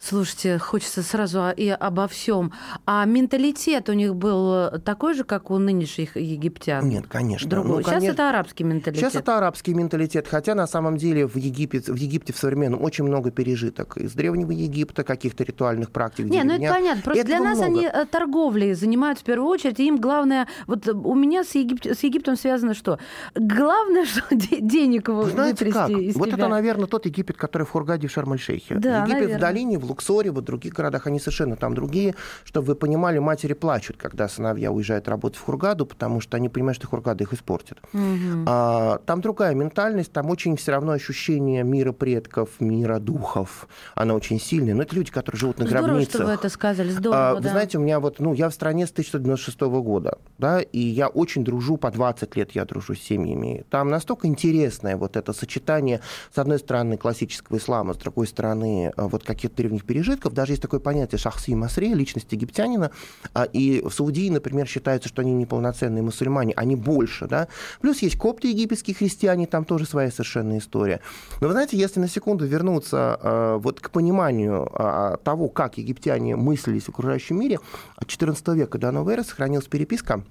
Слушайте, 0.06 0.58
хочется 0.58 1.02
сразу 1.02 1.46
и 1.56 1.70
обо 1.70 2.10
всем. 2.10 2.52
А 2.86 3.06
менталитет 3.06 3.88
у 3.88 3.94
них 3.94 4.16
был 4.16 4.72
такой 4.84 5.14
же, 5.14 5.24
как 5.24 5.50
у 5.50 5.58
нынешних 5.58 6.18
египтян? 6.18 6.86
Нет, 6.90 7.06
конечно. 7.08 7.50
Другой. 7.50 7.78
Ну, 7.78 7.82
Сейчас 7.82 7.94
конечно. 7.94 8.14
это 8.14 8.30
арабский 8.30 8.66
менталитет. 8.66 9.00
Сейчас 9.02 9.22
это 9.22 9.38
арабский 9.38 9.74
менталитет, 9.74 10.28
хотя 10.28 10.56
на 10.56 10.68
самом 10.68 10.98
деле 10.98 11.26
в 11.26 11.38
Египте, 11.38 11.80
в 11.80 11.96
Египте 11.96 12.34
в 12.34 12.38
современном 12.38 12.84
очень 12.84 13.06
много 13.06 13.32
пережиток 13.32 13.96
из 13.96 14.12
древнего 14.12 14.52
Египта, 14.52 15.06
каких-то 15.06 15.46
ритуальных 15.46 15.90
практик. 15.90 16.26
Не, 16.26 16.44
ну 16.44 16.56
это 16.56 16.74
понятно. 16.74 17.02
Просто 17.02 17.22
Этого 17.22 17.38
для 17.38 17.50
нас 17.50 17.58
много. 17.60 17.74
они 17.74 17.86
э, 17.86 18.06
торговлей 18.06 18.74
занимаются 18.74 19.24
в 19.24 19.26
первую 19.26 19.50
очередь, 19.50 19.80
и 19.80 19.88
им 19.88 20.02
главное, 20.02 20.50
вот 20.68 20.86
у 20.86 21.16
меня 21.16 21.46
с, 21.46 21.56
Егип... 21.56 21.86
с 21.86 22.04
Египтом 22.04 22.36
связано 22.36 22.74
что? 22.74 23.00
Главное, 23.36 24.06
что 24.06 24.22
денег 24.36 25.10
знаете 25.32 25.72
как? 25.72 25.90
Вот 26.16 26.28
это, 26.28 26.50
наверное, 26.50 26.88
тот 26.88 27.06
Египет, 27.06 27.38
который 27.38 27.64
в 27.64 27.70
Хургаде 27.70 28.10
в 28.10 28.12
Шарм-эль-Шейхе. 28.12 28.76
Да, 28.76 29.04
Египет 29.04 29.14
наверное. 29.14 29.38
в 29.38 29.40
долине, 29.40 29.80
в 29.80 29.93
Луксоре, 29.94 30.32
в 30.32 30.42
других 30.42 30.74
городах, 30.74 31.08
они 31.08 31.20
совершенно 31.20 31.56
там 31.56 31.74
другие. 31.74 32.16
Чтобы 32.44 32.68
вы 32.68 32.76
понимали, 32.76 33.20
матери 33.20 33.54
плачут, 33.54 33.98
когда 33.98 34.28
сыновья 34.28 34.72
уезжают 34.72 35.08
работать 35.08 35.40
в 35.40 35.44
Хургаду, 35.44 35.86
потому 35.86 36.20
что 36.22 36.38
они 36.38 36.50
понимают, 36.50 36.78
что 36.78 36.88
Хургада 36.88 37.24
их 37.24 37.34
испортит. 37.34 37.78
Угу. 37.94 38.46
А, 38.48 39.00
там 39.06 39.22
другая 39.22 39.54
ментальность, 39.54 40.12
там 40.12 40.30
очень 40.30 40.58
все 40.58 40.72
равно 40.72 40.92
ощущение 40.92 41.64
мира 41.64 41.92
предков, 41.92 42.50
мира 42.60 43.00
духов. 43.00 43.68
Она 43.96 44.16
очень 44.16 44.40
сильная. 44.40 44.74
Но 44.74 44.84
это 44.84 44.96
люди, 44.96 45.12
которые 45.12 45.40
живут 45.40 45.60
на 45.60 45.66
Здорово, 45.66 45.88
гробницах. 45.88 46.16
что 46.16 46.26
вы 46.26 46.32
это 46.32 46.50
сказали. 46.50 46.90
Здорово, 46.90 47.30
а, 47.30 47.36
да. 47.36 47.42
Вы 47.42 47.50
знаете, 47.50 47.78
у 47.78 47.82
меня 47.82 48.00
вот, 48.00 48.20
ну, 48.20 48.34
я 48.34 48.50
в 48.50 48.54
стране 48.54 48.88
с 48.88 48.92
1996 48.92 49.62
года, 49.62 50.18
да, 50.38 50.62
и 50.62 50.80
я 50.80 51.08
очень 51.08 51.44
дружу, 51.44 51.78
по 51.78 51.92
20 51.92 52.36
лет 52.36 52.52
я 52.54 52.66
дружу 52.66 52.96
с 52.96 53.00
семьями. 53.00 53.66
Там 53.70 53.90
настолько 53.90 54.28
интересное 54.28 54.98
вот 54.98 55.16
это 55.18 55.34
сочетание, 55.34 56.00
с 56.34 56.38
одной 56.38 56.60
стороны, 56.60 56.98
классического 56.98 57.58
ислама, 57.58 57.94
с 57.94 57.98
другой 57.98 58.28
стороны, 58.28 58.92
вот 58.98 59.24
каких-то 59.24 59.58
древних 59.58 59.83
пережитков, 59.84 60.24
языков 60.24 60.34
даже 60.34 60.54
есть 60.54 60.62
такое 60.62 60.80
понятие 60.80 61.20
шахси 61.20 61.52
и 61.52 61.56
масри, 61.56 61.94
личность 61.94 62.32
египтянина, 62.32 62.92
а, 63.34 63.44
и 63.44 63.82
в 63.82 63.92
Саудии, 63.92 64.30
например, 64.30 64.68
считается, 64.68 65.10
что 65.10 65.22
они 65.22 65.34
неполноценные 65.34 66.02
мусульмане, 66.02 66.54
они 66.56 66.76
больше, 66.76 67.28
да. 67.28 67.48
Плюс 67.82 68.02
есть 68.04 68.18
копты 68.18 68.50
египетские 68.50 68.96
христиане, 68.96 69.48
там 69.48 69.66
тоже 69.66 69.86
своя 69.86 70.12
совершенно 70.12 70.58
история. 70.58 71.00
Но 71.42 71.48
вы 71.48 71.54
знаете, 71.54 71.78
если 71.78 72.00
на 72.00 72.08
секунду 72.08 72.46
вернуться 72.46 73.20
э, 73.22 73.58
вот 73.62 73.80
к 73.80 73.90
пониманию 73.90 74.70
э, 74.74 75.18
того, 75.24 75.50
как 75.50 75.78
египтяне 75.78 76.36
мыслились 76.36 76.84
в 76.84 76.90
окружающем 76.90 77.40
мире, 77.40 77.60
от 77.96 78.08
XIV 78.08 78.56
века 78.56 78.78
до 78.78 78.92
новой 78.92 79.14
эры 79.14 79.24
сохранилась 79.24 79.68
переписка 79.68 80.24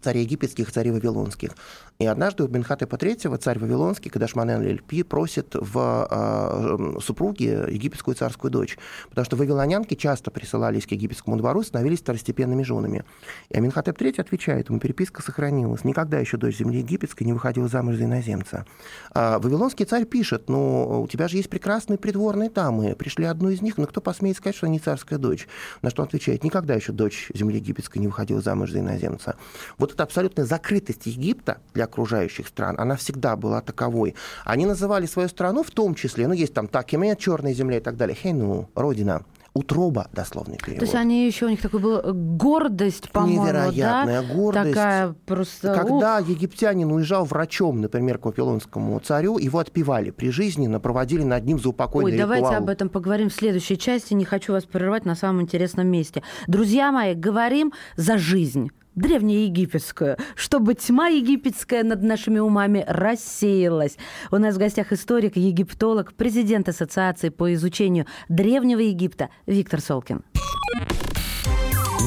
царей 0.00 0.22
египетских, 0.22 0.70
царей 0.72 0.90
вавилонских. 0.90 1.52
И 1.98 2.06
однажды 2.06 2.44
у 2.44 2.46
Бенхатепа 2.46 2.94
III 2.94 3.38
царь 3.38 3.58
Вавилонский, 3.58 4.08
когда 4.08 4.28
Шманен 4.28 4.62
Лельпи 4.62 5.02
просит 5.02 5.54
в 5.54 6.06
э, 6.08 7.00
супруге 7.00 7.66
египетскую 7.68 8.14
царскую 8.14 8.52
дочь, 8.52 8.78
потому 9.08 9.24
что 9.24 9.34
вавилонянки 9.36 9.94
часто 9.94 10.30
присылались 10.30 10.86
к 10.86 10.92
египетскому 10.92 11.36
двору, 11.36 11.64
становились 11.64 11.98
второстепенными 11.98 12.62
женами. 12.62 13.04
И 13.48 13.56
Аминхотеп 13.56 14.00
III 14.00 14.20
отвечает, 14.20 14.68
ему 14.68 14.78
переписка 14.78 15.22
сохранилась. 15.22 15.82
Никогда 15.82 16.20
еще 16.20 16.36
дочь 16.36 16.58
земли 16.58 16.78
египетской 16.78 17.24
не 17.24 17.32
выходила 17.32 17.66
замуж 17.66 17.96
за 17.96 18.04
иноземца. 18.04 18.64
А 19.12 19.40
Вавилонский 19.40 19.84
царь 19.84 20.04
пишет, 20.04 20.48
ну, 20.48 21.02
у 21.02 21.08
тебя 21.08 21.26
же 21.26 21.36
есть 21.36 21.50
прекрасные 21.50 21.98
придворные 21.98 22.48
дамы, 22.48 22.94
пришли 22.94 23.24
одну 23.24 23.48
из 23.48 23.60
них, 23.60 23.76
но 23.76 23.86
кто 23.86 24.00
посмеет 24.00 24.36
сказать, 24.36 24.54
что 24.54 24.66
они 24.66 24.78
царская 24.78 25.18
дочь? 25.18 25.48
На 25.82 25.90
что 25.90 26.02
он 26.02 26.06
отвечает, 26.08 26.44
никогда 26.44 26.74
еще 26.74 26.92
дочь 26.92 27.28
земли 27.34 27.56
египетской 27.56 27.98
не 27.98 28.06
выходила 28.06 28.40
замуж 28.40 28.70
за 28.70 28.78
иноземца. 28.78 29.34
Вот 29.78 29.87
эта 29.92 30.02
абсолютная 30.02 30.44
закрытость 30.44 31.06
Египта 31.06 31.58
для 31.74 31.84
окружающих 31.84 32.48
стран, 32.48 32.76
она 32.78 32.96
всегда 32.96 33.36
была 33.36 33.60
таковой. 33.60 34.14
Они 34.44 34.66
называли 34.66 35.06
свою 35.06 35.28
страну 35.28 35.62
в 35.62 35.70
том 35.70 35.94
числе, 35.94 36.28
ну, 36.28 36.34
есть 36.34 36.54
там 36.54 36.68
Такиме, 36.68 37.16
черная 37.16 37.54
земля 37.54 37.78
и 37.78 37.80
так 37.80 37.96
далее, 37.96 38.16
Хейну, 38.16 38.68
родина 38.74 39.22
утроба, 39.58 40.08
дословный 40.12 40.56
перевод. 40.56 40.78
То 40.78 40.84
есть 40.84 40.94
они 40.94 41.26
еще, 41.26 41.46
у 41.46 41.48
них 41.48 41.60
такой 41.60 41.80
был 41.80 41.98
э, 41.98 42.12
гордость, 42.12 43.10
по-моему, 43.10 43.42
Невероятная 43.42 44.22
да? 44.22 44.34
гордость. 44.34 44.68
Такая 44.68 45.14
просто... 45.26 45.74
Когда 45.74 46.18
Ух. 46.20 46.28
египтянин 46.28 46.90
уезжал 46.92 47.24
врачом, 47.24 47.80
например, 47.80 48.18
к 48.18 48.26
Вавилонскому 48.26 48.98
царю, 49.00 49.38
его 49.38 49.58
отпевали 49.58 50.10
прижизненно, 50.10 50.80
проводили 50.80 51.24
над 51.24 51.44
ним 51.44 51.58
заупокойный 51.58 52.12
Ой, 52.12 52.16
ритуал. 52.18 52.28
давайте 52.28 52.56
об 52.56 52.68
этом 52.68 52.88
поговорим 52.88 53.30
в 53.30 53.34
следующей 53.34 53.78
части. 53.78 54.14
Не 54.14 54.24
хочу 54.24 54.52
вас 54.52 54.64
прерывать 54.64 55.04
на 55.04 55.14
самом 55.14 55.42
интересном 55.42 55.88
месте. 55.88 56.22
Друзья 56.46 56.92
мои, 56.92 57.14
говорим 57.14 57.72
за 57.96 58.18
жизнь 58.18 58.70
древнеегипетскую, 58.98 60.16
чтобы 60.34 60.74
тьма 60.74 61.08
египетская 61.08 61.82
над 61.82 62.02
нашими 62.02 62.38
умами 62.38 62.84
рассеялась. 62.86 63.96
У 64.30 64.36
нас 64.36 64.56
в 64.56 64.58
гостях 64.58 64.92
историк, 64.92 65.36
египтолог, 65.36 66.14
президент 66.14 66.68
Ассоциации 66.68 67.30
по 67.30 67.52
изучению 67.54 68.06
Древнего 68.28 68.80
Египта 68.80 69.30
Виктор 69.46 69.80
Солкин. 69.80 70.22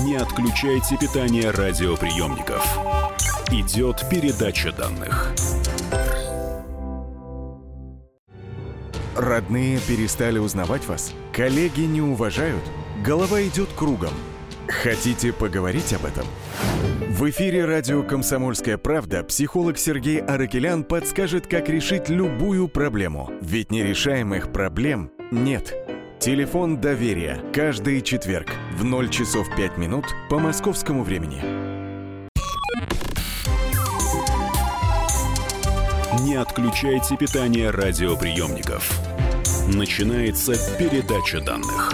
Не 0.05 0.15
отключайте 0.15 0.97
питание 0.97 1.51
радиоприемников. 1.51 2.65
Идет 3.51 4.03
передача 4.09 4.71
данных. 4.71 5.33
Родные 9.15 9.77
перестали 9.87 10.39
узнавать 10.39 10.87
вас? 10.87 11.13
Коллеги 11.33 11.81
не 11.81 12.01
уважают? 12.01 12.63
Голова 13.03 13.43
идет 13.43 13.69
кругом. 13.75 14.13
Хотите 14.67 15.33
поговорить 15.33 15.93
об 15.93 16.05
этом? 16.05 16.25
В 17.09 17.29
эфире 17.31 17.65
радио 17.65 18.03
«Комсомольская 18.03 18.77
правда» 18.77 19.23
психолог 19.23 19.79
Сергей 19.79 20.19
Аракелян 20.21 20.83
подскажет, 20.83 21.47
как 21.47 21.67
решить 21.67 22.09
любую 22.09 22.67
проблему. 22.67 23.31
Ведь 23.41 23.71
нерешаемых 23.71 24.51
проблем 24.51 25.11
нет. 25.31 25.73
Телефон 26.19 26.79
доверия. 26.79 27.41
Каждый 27.53 28.01
четверг 28.01 28.49
в 28.77 28.83
0 28.83 29.09
часов 29.09 29.47
5 29.55 29.77
минут 29.79 30.05
по 30.29 30.37
московскому 30.37 31.03
времени. 31.03 31.41
Не 36.23 36.35
отключайте 36.35 37.17
питание 37.17 37.71
радиоприемников. 37.71 38.91
Начинается 39.67 40.53
передача 40.77 41.41
данных. 41.41 41.91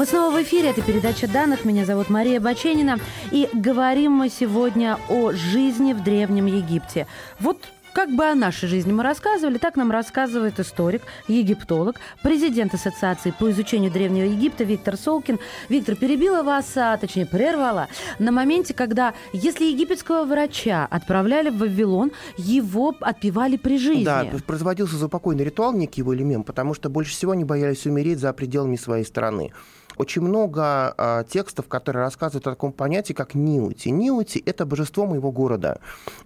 Мы 0.00 0.06
снова 0.06 0.34
в 0.34 0.42
эфире. 0.42 0.70
Это 0.70 0.80
передача 0.80 1.28
данных. 1.28 1.66
Меня 1.66 1.84
зовут 1.84 2.08
Мария 2.08 2.40
Баченина. 2.40 2.96
И 3.32 3.50
говорим 3.52 4.12
мы 4.12 4.30
сегодня 4.30 4.98
о 5.10 5.32
жизни 5.32 5.92
в 5.92 6.02
Древнем 6.02 6.46
Египте. 6.46 7.06
Вот 7.38 7.58
как 7.92 8.08
бы 8.08 8.24
о 8.24 8.34
нашей 8.34 8.66
жизни 8.66 8.92
мы 8.92 9.02
рассказывали, 9.02 9.58
так 9.58 9.76
нам 9.76 9.90
рассказывает 9.90 10.58
историк, 10.58 11.02
египтолог, 11.28 11.96
президент 12.22 12.72
Ассоциации 12.72 13.34
по 13.38 13.50
изучению 13.50 13.90
Древнего 13.90 14.24
Египта 14.24 14.64
Виктор 14.64 14.96
Солкин. 14.96 15.38
Виктор, 15.68 15.96
перебила 15.96 16.42
вас, 16.42 16.74
а 16.76 16.96
точнее 16.96 17.26
прервала, 17.26 17.88
на 18.18 18.32
моменте, 18.32 18.72
когда, 18.72 19.12
если 19.34 19.66
египетского 19.66 20.24
врача 20.24 20.86
отправляли 20.90 21.50
в 21.50 21.58
Вавилон, 21.58 22.12
его 22.38 22.94
отпевали 23.02 23.58
при 23.58 23.76
жизни. 23.76 24.04
Да, 24.04 24.24
производился 24.46 24.96
запокойный 24.96 25.44
ритуал, 25.44 25.74
некий 25.74 26.00
его 26.00 26.14
элемент, 26.14 26.46
потому 26.46 26.72
что 26.72 26.88
больше 26.88 27.12
всего 27.12 27.32
они 27.32 27.44
боялись 27.44 27.84
умереть 27.84 28.18
за 28.18 28.32
пределами 28.32 28.76
своей 28.76 29.04
страны 29.04 29.52
очень 30.00 30.22
много 30.22 30.94
э, 30.96 31.24
текстов, 31.28 31.68
которые 31.68 32.04
рассказывают 32.04 32.46
о 32.46 32.50
таком 32.50 32.72
понятии, 32.72 33.12
как 33.12 33.34
Ниути. 33.34 33.90
Ниути— 33.90 34.42
это 34.46 34.64
божество 34.64 35.06
моего 35.06 35.30
города. 35.30 35.78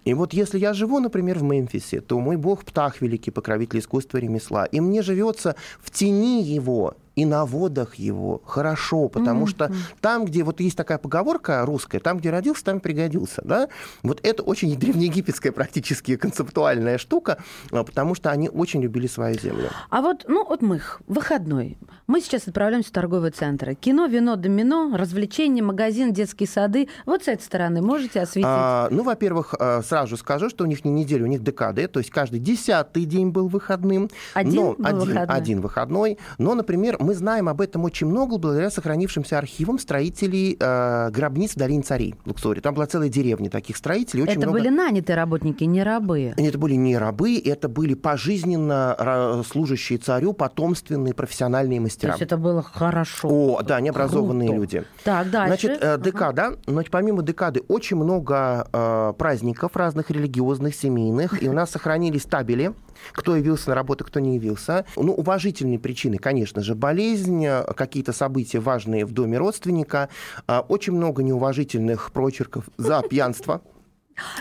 И 0.04 0.14
вот 0.14 0.32
если 0.32 0.58
я 0.58 0.72
живу, 0.74 1.00
например, 1.00 1.38
в 1.38 1.42
Мемфисе, 1.42 2.00
то 2.00 2.20
мой 2.20 2.36
бог 2.36 2.64
Птах, 2.64 3.02
великий 3.02 3.32
покровитель 3.32 3.80
искусства 3.80 4.18
ремесла, 4.18 4.64
и 4.66 4.80
мне 4.80 5.02
живется 5.02 5.56
в 5.82 5.90
тени 5.90 6.42
его, 6.42 6.94
и 7.16 7.24
на 7.24 7.44
водах 7.44 7.96
его 7.96 8.42
хорошо, 8.44 9.08
потому 9.08 9.46
mm-hmm. 9.46 9.48
что 9.48 9.72
там, 10.00 10.24
где 10.24 10.42
вот 10.42 10.60
есть 10.60 10.76
такая 10.76 10.98
поговорка 10.98 11.64
русская, 11.64 12.00
там, 12.00 12.18
где 12.18 12.30
родился, 12.30 12.64
там 12.64 12.80
пригодился, 12.80 13.42
да, 13.44 13.68
вот 14.02 14.20
это 14.22 14.42
очень 14.42 14.76
древнеегипетская 14.78 15.52
практически 15.52 16.16
концептуальная 16.16 16.98
штука, 16.98 17.38
а, 17.70 17.84
потому 17.84 18.14
что 18.14 18.30
они 18.30 18.48
очень 18.48 18.82
любили 18.82 19.06
свою 19.06 19.38
землю. 19.38 19.70
А 19.90 20.02
вот, 20.02 20.24
ну, 20.28 20.44
вот 20.46 20.62
мы, 20.62 20.80
выходной, 21.06 21.78
мы 22.06 22.20
сейчас 22.20 22.48
отправляемся 22.48 22.90
в 22.90 22.92
торговые 22.92 23.30
центры. 23.30 23.74
Кино, 23.74 24.06
вино, 24.06 24.36
домино, 24.36 24.96
развлечения, 24.96 25.62
магазин, 25.62 26.12
детские 26.12 26.48
сады. 26.48 26.88
Вот 27.06 27.24
с 27.24 27.28
этой 27.28 27.42
стороны 27.42 27.80
можете 27.80 28.20
осветить? 28.20 28.46
А, 28.48 28.88
ну, 28.90 29.02
во-первых, 29.02 29.54
а, 29.58 29.82
сразу 29.82 30.16
скажу, 30.16 30.50
что 30.50 30.64
у 30.64 30.66
них 30.66 30.84
не 30.84 30.90
неделя, 30.90 31.24
у 31.24 31.28
них 31.28 31.42
декады, 31.42 31.86
то 31.86 32.00
есть 32.00 32.10
каждый 32.10 32.40
десятый 32.40 33.04
день 33.04 33.30
был 33.30 33.48
выходным. 33.48 34.10
Один 34.34 34.54
но, 34.54 34.72
был 34.74 34.86
один, 34.86 34.98
выходной? 34.98 35.36
один 35.36 35.60
выходной. 35.60 36.18
Но, 36.38 36.54
например, 36.54 36.96
мы 37.04 37.14
знаем 37.14 37.48
об 37.48 37.60
этом 37.60 37.84
очень 37.84 38.06
много 38.06 38.38
благодаря 38.38 38.70
сохранившимся 38.70 39.38
архивам 39.38 39.78
строителей 39.78 40.56
э, 40.58 41.10
гробниц 41.10 41.52
в 41.52 41.56
долине 41.56 41.82
царей 41.82 42.14
в 42.24 42.28
Луксоре. 42.28 42.60
Там 42.60 42.74
была 42.74 42.86
целая 42.86 43.08
деревня 43.08 43.50
таких 43.50 43.76
строителей. 43.76 44.22
Очень 44.22 44.32
это 44.32 44.40
много... 44.48 44.58
были 44.58 44.68
нанятые 44.68 45.16
работники, 45.16 45.64
не 45.64 45.82
рабы. 45.82 46.34
Это 46.36 46.58
были 46.58 46.74
не 46.74 46.96
рабы, 46.96 47.38
это 47.38 47.68
были 47.68 47.94
пожизненно 47.94 49.42
служащие 49.46 49.98
царю 49.98 50.32
потомственные 50.32 51.14
профессиональные 51.14 51.80
мастера. 51.80 52.12
То 52.12 52.18
есть 52.18 52.22
это 52.22 52.36
было 52.36 52.62
хорошо. 52.62 53.28
О, 53.28 53.62
да, 53.62 53.80
необразованные 53.80 54.48
Круто. 54.48 54.60
люди. 54.60 54.84
Так, 55.04 55.30
дальше. 55.30 55.66
Значит, 55.66 55.82
э, 55.82 55.98
декада, 55.98 56.56
но 56.66 56.82
помимо 56.90 57.22
декады 57.22 57.62
очень 57.68 57.96
много 57.96 58.66
э, 58.72 59.12
праздников 59.18 59.76
разных 59.76 60.10
религиозных, 60.10 60.74
семейных, 60.74 61.42
и 61.42 61.48
у 61.48 61.52
нас 61.52 61.70
сохранились 61.70 62.24
табели, 62.24 62.72
кто 63.12 63.36
явился 63.36 63.70
на 63.70 63.74
работу, 63.74 64.04
кто 64.04 64.20
не 64.20 64.36
явился. 64.36 64.84
Ну, 64.96 65.12
уважительные 65.12 65.78
причины, 65.78 66.18
конечно 66.18 66.62
же, 66.62 66.74
болезнь, 66.74 67.46
какие-то 67.76 68.12
события 68.12 68.60
важные 68.60 69.04
в 69.04 69.12
доме 69.12 69.38
родственника, 69.38 70.08
э, 70.46 70.58
очень 70.68 70.92
много 70.92 71.22
неуважительных 71.22 72.12
прочерков 72.12 72.64
за 72.76 73.02
пьянство. 73.02 73.62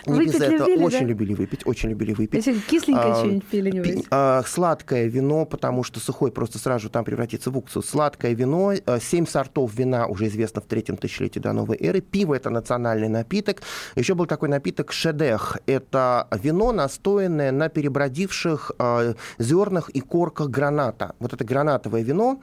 Не 0.05 0.13
Выпить 0.13 0.33
без 0.33 0.41
этого. 0.41 0.67
любили, 0.67 0.83
очень 0.83 0.99
да? 0.99 1.05
любили 1.05 1.33
выпить, 1.33 1.61
очень 1.65 1.89
любили 1.89 2.13
выпить. 2.13 2.45
Если 2.45 2.59
кисленькое 2.61 3.13
А, 3.13 3.15
что-нибудь 3.15 3.45
пили, 3.47 3.71
не 3.71 3.81
Пи- 3.81 4.05
а, 4.11 4.43
Сладкое 4.45 5.07
вино, 5.07 5.45
потому 5.45 5.83
что 5.83 5.99
сухой 5.99 6.31
просто 6.31 6.59
сразу 6.59 6.89
там 6.89 7.03
превратится 7.03 7.49
в 7.49 7.57
уксус. 7.57 7.87
Сладкое 7.87 8.33
вино, 8.33 8.73
а, 8.85 8.99
семь 8.99 9.25
сортов 9.25 9.73
вина 9.73 10.05
уже 10.07 10.27
известно 10.27 10.61
в 10.61 10.65
третьем 10.65 10.97
тысячелетии 10.97 11.39
до 11.39 11.53
новой 11.53 11.77
эры. 11.79 12.01
Пиво– 12.01 12.33
это 12.35 12.49
национальный 12.49 13.09
напиток. 13.09 13.61
Еще 13.95 14.13
был 14.13 14.25
такой 14.27 14.49
напиток 14.49 14.91
шедех. 14.91 15.57
Это 15.65 16.27
вино, 16.31 16.71
настоянное 16.71 17.51
на 17.51 17.69
перебродивших 17.69 18.71
а, 18.77 19.15
зернах 19.39 19.89
и 19.89 20.01
корках 20.01 20.49
граната. 20.49 21.15
Вот 21.19 21.33
это 21.33 21.43
гранатовое 21.43 22.03
вино, 22.03 22.41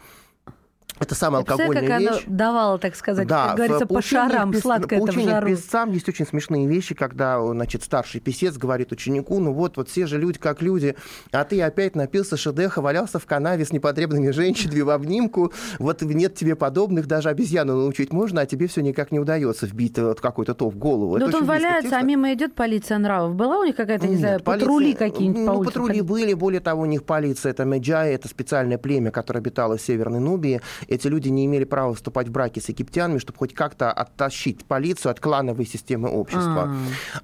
это 1.00 1.14
самая 1.14 1.42
Представляете, 1.42 1.78
алкогольная 1.78 2.08
как 2.08 2.14
вещь. 2.18 2.24
оно 2.26 2.36
давало, 2.36 2.78
так 2.78 2.94
сказать, 2.94 3.26
Да, 3.26 3.46
как 3.48 3.56
говорится, 3.56 3.86
по 3.86 4.02
шарам, 4.02 4.50
пис- 4.52 4.60
сладко 4.60 4.94
это 4.96 5.06
в 5.12 5.18
жару. 5.20 5.46
писцам 5.46 5.90
есть 5.92 6.08
очень 6.08 6.26
смешные 6.26 6.66
вещи, 6.66 6.94
когда, 6.94 7.40
значит, 7.44 7.82
старший 7.82 8.20
писец 8.20 8.56
говорит 8.56 8.92
ученику, 8.92 9.40
ну 9.40 9.52
вот, 9.52 9.76
вот 9.76 9.88
все 9.88 10.06
же 10.06 10.18
люди 10.18 10.38
как 10.38 10.62
люди, 10.62 10.94
а 11.32 11.44
ты 11.44 11.60
опять 11.62 11.96
напился 11.96 12.36
шедеха, 12.36 12.82
валялся 12.82 13.18
в 13.18 13.26
канаве 13.26 13.64
с 13.64 13.72
непотребными 13.72 14.30
женщинами 14.30 14.80
в 14.82 14.90
обнимку, 14.90 15.52
вот 15.78 16.02
нет 16.02 16.34
тебе 16.34 16.54
подобных, 16.54 17.06
даже 17.06 17.28
обезьяну 17.30 17.76
научить 17.76 18.12
можно, 18.12 18.42
а 18.42 18.46
тебе 18.46 18.66
все 18.66 18.82
никак 18.82 19.10
не 19.10 19.18
удается 19.18 19.66
вбить 19.66 19.98
вот 19.98 20.20
какой-то 20.20 20.54
то 20.54 20.68
в 20.68 20.76
голову. 20.76 21.16
Ну 21.18 21.26
Это 21.28 21.38
он 21.38 21.44
валяется, 21.46 21.96
а 21.96 22.02
мимо 22.02 22.32
идет 22.34 22.54
полиция 22.54 22.98
нравов. 22.98 23.34
Была 23.34 23.58
у 23.58 23.64
них 23.64 23.74
какая-то, 23.76 24.04
не 24.06 24.12
Нет, 24.12 24.20
знаю, 24.20 24.40
полиция- 24.40 24.66
патрули 24.66 24.92
какие-нибудь 24.94 25.46
по 25.46 25.52
Ну, 25.54 25.64
патрули 25.64 26.00
были, 26.02 26.34
более 26.34 26.60
того, 26.60 26.82
у 26.82 26.86
них 26.86 27.04
полиция, 27.04 27.50
это 27.50 27.64
Меджай, 27.64 28.12
это 28.14 28.28
специальное 28.28 28.76
племя, 28.78 29.10
которое 29.10 29.38
обитало 29.40 29.76
в 29.76 29.80
Северной 29.80 30.20
Нубии. 30.20 30.60
Эти 30.90 31.06
люди 31.06 31.28
не 31.28 31.46
имели 31.46 31.62
права 31.64 31.94
вступать 31.94 32.28
в 32.28 32.32
браки 32.32 32.58
с 32.58 32.68
египтянами, 32.68 33.18
чтобы 33.18 33.38
хоть 33.38 33.54
как-то 33.54 33.92
оттащить 33.92 34.64
полицию 34.64 35.12
от 35.12 35.20
клановой 35.20 35.64
системы 35.64 36.10
общества. 36.10 36.74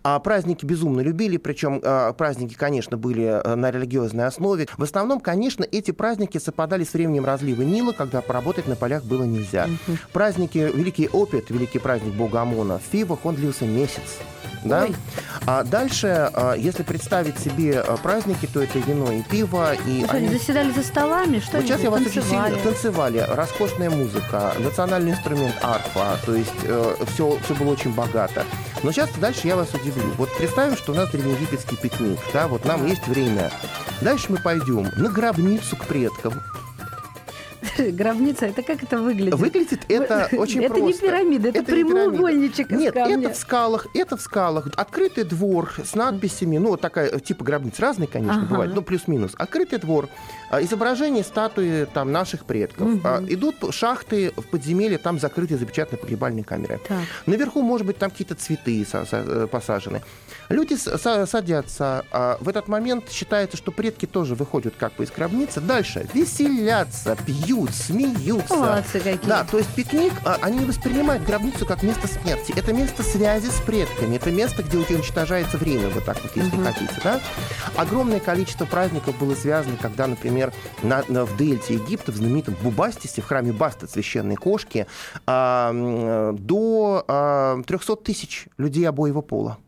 А 0.04 0.18
праздники 0.20 0.64
безумно 0.64 1.00
любили, 1.00 1.37
причем 1.37 1.80
а, 1.82 2.12
праздники, 2.12 2.54
конечно, 2.54 2.96
были 2.96 3.25
а, 3.25 3.56
на 3.56 3.73
религиозной 3.73 4.26
основе. 4.26 4.68
В 4.78 4.82
основном, 4.85 5.18
конечно, 5.18 5.64
эти 5.64 5.90
праздники 5.90 6.38
совпадали 6.38 6.85
с 6.85 6.92
временем 6.92 7.25
разлива 7.25 7.62
Нила, 7.62 7.92
когда 7.92 8.23
поработать 8.23 8.68
на 8.68 8.76
полях 8.76 9.04
было 9.04 9.25
нельзя. 9.25 9.68
Праздники, 10.12 10.58
Великий 10.58 11.08
Опет, 11.12 11.50
великий 11.50 11.80
праздник 11.80 12.14
бога 12.14 12.42
Амона, 12.42 12.78
в 12.78 12.92
Фивах 12.92 13.26
он 13.26 13.35
длился 13.35 13.66
месяц. 13.66 14.20
Да? 14.64 14.82
Ой. 14.82 14.94
А 15.46 15.62
дальше, 15.62 16.30
а, 16.32 16.54
если 16.54 16.82
представить 16.82 17.38
себе 17.38 17.80
а, 17.80 17.96
праздники, 17.96 18.46
то 18.46 18.61
это 18.61 18.78
вино 18.80 19.12
и 19.12 19.23
пиво. 19.23 19.75
И 19.87 20.04
что, 20.04 20.16
они 20.16 20.28
заседали 20.28 20.73
за 20.73 20.82
столами, 20.82 21.38
что 21.38 21.58
вот 21.58 21.66
сейчас 21.66 21.82
я 21.82 21.90
вас 21.90 22.00
очень 22.00 22.23
сильно 22.23 22.56
танцевали, 22.62 23.18
роскошная 23.58 23.88
музыка, 23.88 24.52
национальный 24.58 25.12
инструмент 25.12 25.54
арфа, 25.62 26.18
то 26.26 26.34
есть 26.34 26.52
все, 27.12 27.38
все 27.42 27.54
было 27.54 27.72
очень 27.72 27.92
богато. 27.94 28.44
Но 28.82 28.92
сейчас 28.92 29.10
дальше 29.18 29.46
я 29.46 29.56
вас 29.56 29.72
удивлю. 29.72 30.12
Вот 30.18 30.28
представим, 30.36 30.76
что 30.76 30.92
у 30.92 30.94
нас 30.94 31.10
древнеегипетский 31.10 31.76
пикник, 31.78 32.18
да, 32.34 32.48
вот 32.48 32.66
нам 32.66 32.84
есть 32.86 33.06
время. 33.08 33.50
Дальше 34.02 34.26
мы 34.28 34.36
пойдем 34.38 34.90
на 34.98 35.08
гробницу 35.08 35.75
к 35.76 35.86
предкам. 35.86 36.34
Гробница, 37.78 38.46
это 38.46 38.62
как 38.62 38.82
это 38.82 38.98
выглядит? 38.98 39.34
Выглядит 39.34 39.80
это 39.88 40.28
очень 40.36 40.62
это 40.64 40.75
просто. 40.75 40.86
не 41.04 41.08
пирамида, 41.10 41.48
это, 41.48 41.58
не 41.60 41.64
пирамида. 41.64 41.94
прямоугольничек 41.94 42.72
из 42.72 42.78
Нет, 42.78 42.94
камня. 42.94 43.26
это 43.26 43.34
в 43.34 43.36
скалах, 43.36 43.86
это 43.94 44.16
в 44.16 44.20
скалах. 44.20 44.68
Открытый 44.76 45.25
двор 45.25 45.72
с 45.84 45.94
надписями, 45.94 46.58
ну, 46.58 46.70
вот 46.70 46.80
такая, 46.80 47.08
э, 47.08 47.20
типа 47.20 47.44
гробниц, 47.44 47.78
разные, 47.78 48.06
конечно, 48.06 48.42
Ага. 48.42 48.46
бывают, 48.50 48.75
ну, 48.75 48.82
плюс-минус. 48.82 49.32
Открытый 49.36 49.78
двор, 49.78 50.08
а, 50.50 50.62
изображение 50.62 51.24
статуи 51.24 51.86
там 51.92 52.12
наших 52.12 52.44
предков. 52.44 52.88
А, 53.04 53.24
Идут 53.28 53.56
шахты 53.74 54.32
в 54.36 54.42
подземелье, 54.42 54.98
там 54.98 55.18
закрытые 55.18 55.58
запечатанные 55.58 56.00
погребальные 56.00 56.44
камеры. 56.44 56.80
Так. 56.86 57.02
Наверху, 57.26 57.62
может 57.62 57.86
быть, 57.86 57.98
там 57.98 58.10
какие-то 58.10 58.34
цветы 58.34 58.86
э, 58.92 59.46
посажены. 59.50 60.02
Люди 60.48 60.74
садятся. 60.74 62.04
а 62.12 62.38
В 62.40 62.48
этот 62.48 62.68
момент 62.68 63.10
считается, 63.10 63.56
что 63.56 63.72
предки 63.72 64.06
тоже 64.06 64.34
выходят 64.34 64.74
как 64.78 64.94
бы 64.94 65.04
из 65.04 65.10
гробницы. 65.10 65.60
Дальше 65.60 66.06
веселятся, 66.14 67.16
пьют, 67.26 67.70
смеются. 67.74 68.54
Молодцы 68.54 69.00
какие. 69.00 69.28
Да, 69.28 69.44
то 69.44 69.58
есть 69.58 69.70
пикник, 69.74 70.12
они 70.42 70.58
не 70.58 70.66
воспринимают 70.66 71.24
гробницу 71.24 71.66
как 71.66 71.82
место 71.82 72.06
смерти. 72.06 72.54
Это 72.56 72.72
место 72.72 73.02
связи 73.02 73.48
с 73.48 73.60
предками. 73.60 74.16
Это 74.16 74.30
место, 74.30 74.62
где 74.62 74.78
уничтожается 74.78 75.58
время, 75.58 75.88
вот 75.88 76.04
так 76.04 76.22
вот, 76.22 76.36
если 76.36 76.56
хотите. 76.62 77.00
Да? 77.02 77.20
Огромное 77.76 78.20
количество 78.20 78.66
праздников 78.66 79.18
было 79.18 79.34
связано, 79.34 79.76
когда, 79.80 80.06
например, 80.06 80.35
на, 80.82 81.04
на, 81.08 81.24
в 81.24 81.36
дельте 81.36 81.74
Египта, 81.74 82.12
в 82.12 82.16
знаменитом 82.16 82.54
Бубастисе, 82.62 83.22
в 83.22 83.26
храме 83.26 83.52
Баста, 83.52 83.86
священной 83.86 84.36
кошки, 84.36 84.86
а, 85.26 85.72
до 86.32 87.04
а, 87.08 87.62
300 87.66 87.96
тысяч 87.96 88.48
людей 88.58 88.88
обоего 88.88 89.22
пола 89.22 89.58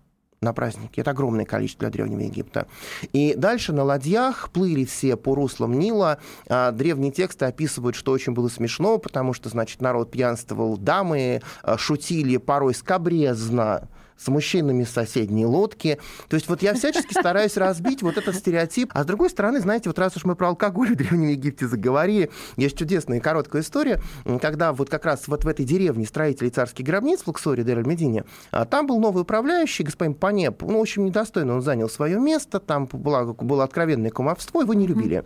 на 0.40 0.52
праздники. 0.52 1.00
Это 1.00 1.10
огромное 1.10 1.44
количество 1.44 1.80
для 1.80 1.90
Древнего 1.90 2.20
Египта. 2.20 2.68
И 3.12 3.34
дальше 3.34 3.72
на 3.72 3.82
ладьях 3.82 4.50
плыли 4.50 4.84
все 4.84 5.16
по 5.16 5.34
руслам 5.34 5.78
Нила. 5.78 6.18
А, 6.48 6.70
древние 6.70 7.10
тексты 7.10 7.46
описывают, 7.46 7.96
что 7.96 8.12
очень 8.12 8.32
было 8.32 8.48
смешно, 8.48 8.98
потому 8.98 9.32
что, 9.32 9.48
значит, 9.48 9.80
народ 9.80 10.10
пьянствовал, 10.10 10.76
дамы 10.76 11.42
а, 11.62 11.76
шутили 11.76 12.36
порой 12.36 12.74
скобрезно 12.74 13.88
с 14.18 14.28
мужчинами 14.28 14.84
с 14.84 14.90
соседней 14.90 15.46
лодки. 15.46 15.98
То 16.28 16.34
есть 16.34 16.48
вот 16.48 16.62
я 16.62 16.74
всячески 16.74 17.12
стараюсь 17.12 17.56
разбить 17.56 18.02
вот 18.02 18.16
этот 18.16 18.34
стереотип. 18.34 18.90
А 18.92 19.04
с 19.04 19.06
другой 19.06 19.30
стороны, 19.30 19.60
знаете, 19.60 19.88
вот 19.88 19.98
раз 19.98 20.16
уж 20.16 20.24
мы 20.24 20.34
про 20.34 20.48
алкоголь 20.48 20.92
в 20.92 20.96
Древнем 20.96 21.28
Египте 21.28 21.66
заговорили, 21.66 22.30
есть 22.56 22.76
чудесная 22.76 23.18
и 23.18 23.20
короткая 23.20 23.62
история, 23.62 24.02
когда 24.40 24.72
вот 24.72 24.90
как 24.90 25.04
раз 25.04 25.28
вот 25.28 25.44
в 25.44 25.48
этой 25.48 25.64
деревне 25.64 26.04
строителей 26.04 26.50
царских 26.50 26.84
гробниц 26.84 27.20
в 27.20 27.28
Луксоре, 27.28 27.62
дер 27.62 27.86
медине 27.86 28.24
там 28.70 28.86
был 28.86 28.98
новый 28.98 29.22
управляющий, 29.22 29.84
господин 29.84 30.14
Панеп, 30.14 30.62
ну, 30.62 30.80
общем, 30.80 31.04
недостойно 31.04 31.54
он 31.54 31.62
занял 31.62 31.88
свое 31.88 32.18
место, 32.18 32.58
там 32.58 32.86
было, 32.86 33.32
было 33.32 33.64
откровенное 33.64 34.10
кумовство, 34.10 34.62
его 34.62 34.74
не 34.74 34.86
любили. 34.86 35.24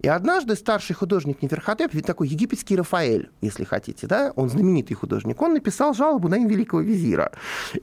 И 0.00 0.08
однажды 0.08 0.54
старший 0.54 0.94
художник 0.94 1.40
Неферхотеп, 1.40 1.94
ведь 1.94 2.04
такой 2.04 2.28
египетский 2.28 2.76
Рафаэль, 2.76 3.30
если 3.40 3.64
хотите, 3.64 4.06
да, 4.06 4.32
он 4.36 4.50
знаменитый 4.50 4.96
художник, 4.96 5.40
он 5.40 5.54
написал 5.54 5.94
жалобу 5.94 6.28
на 6.28 6.36
имя 6.36 6.48
великого 6.48 6.82
визира. 6.82 7.32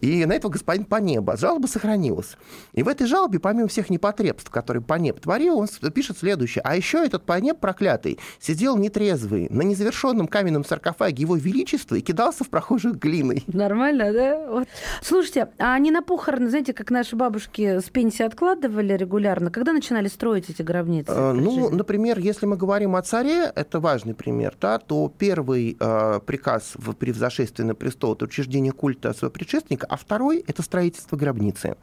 И 0.02 0.26
на 0.26 0.34
этого 0.34 0.51
господин 0.52 0.86
Панеба. 0.86 1.38
Жалоба 1.38 1.68
сохранилась. 1.68 2.38
И 2.74 2.84
в 2.84 2.88
этой 2.88 3.08
жалобе, 3.08 3.40
помимо 3.40 3.68
всех 3.68 3.90
непотребств, 3.90 4.50
которые 4.50 4.84
Панеб 4.84 5.20
творил, 5.20 5.58
он 5.58 5.68
пишет 5.94 6.18
следующее. 6.20 6.62
А 6.64 6.76
еще 6.76 7.04
этот 7.04 7.24
Панеб 7.26 7.60
проклятый 7.60 8.20
сидел 8.40 8.78
нетрезвый 8.78 9.48
на 9.50 9.62
незавершенном 9.62 10.28
каменном 10.28 10.64
саркофаге 10.66 11.22
его 11.22 11.36
величества 11.36 11.96
и 11.96 12.02
кидался 12.02 12.44
в 12.44 12.50
прохожих 12.50 12.98
глиной. 12.98 13.44
Нормально, 13.48 14.14
да? 14.14 14.48
Вот. 14.50 14.68
Слушайте, 15.02 15.50
а 15.58 15.74
они 15.74 15.92
на 15.92 16.02
похороны, 16.02 16.50
знаете, 16.50 16.74
как 16.74 16.92
наши 16.92 17.16
бабушки 17.16 17.80
с 17.80 17.90
пенсии 17.90 18.24
откладывали 18.24 18.94
регулярно? 18.94 19.52
Когда 19.52 19.74
начинали 19.74 20.08
строить 20.08 20.50
эти 20.50 20.62
гробницы? 20.62 21.12
Э, 21.12 21.34
ну, 21.34 21.70
например, 21.70 22.20
если 22.20 22.46
мы 22.46 22.58
говорим 22.58 22.96
о 22.96 23.02
царе, 23.02 23.52
это 23.56 23.80
важный 23.80 24.14
пример, 24.14 24.56
да, 24.60 24.78
то 24.78 25.12
первый 25.18 25.78
э, 25.80 26.20
приказ 26.26 26.74
в, 26.76 26.94
при 26.94 27.12
взошествии 27.12 27.64
на 27.64 27.76
престол– 27.76 28.14
это 28.16 28.26
учреждение 28.26 28.72
культа 28.72 29.14
своего 29.14 29.32
предшественника, 29.32 29.88
а 29.90 29.98
второй 29.98 30.41
это 30.48 30.62
строительство 30.62 31.16
гробницы. 31.18 31.76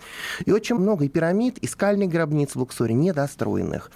И 0.44 0.52
очень 0.52 0.76
много 0.76 1.04
и 1.04 1.08
пирамид, 1.08 1.58
и 1.58 1.66
скальных 1.66 2.08
гробниц 2.08 2.54
в 2.54 2.56
Луксоре 2.56 2.94
недостроенных. 2.94 3.90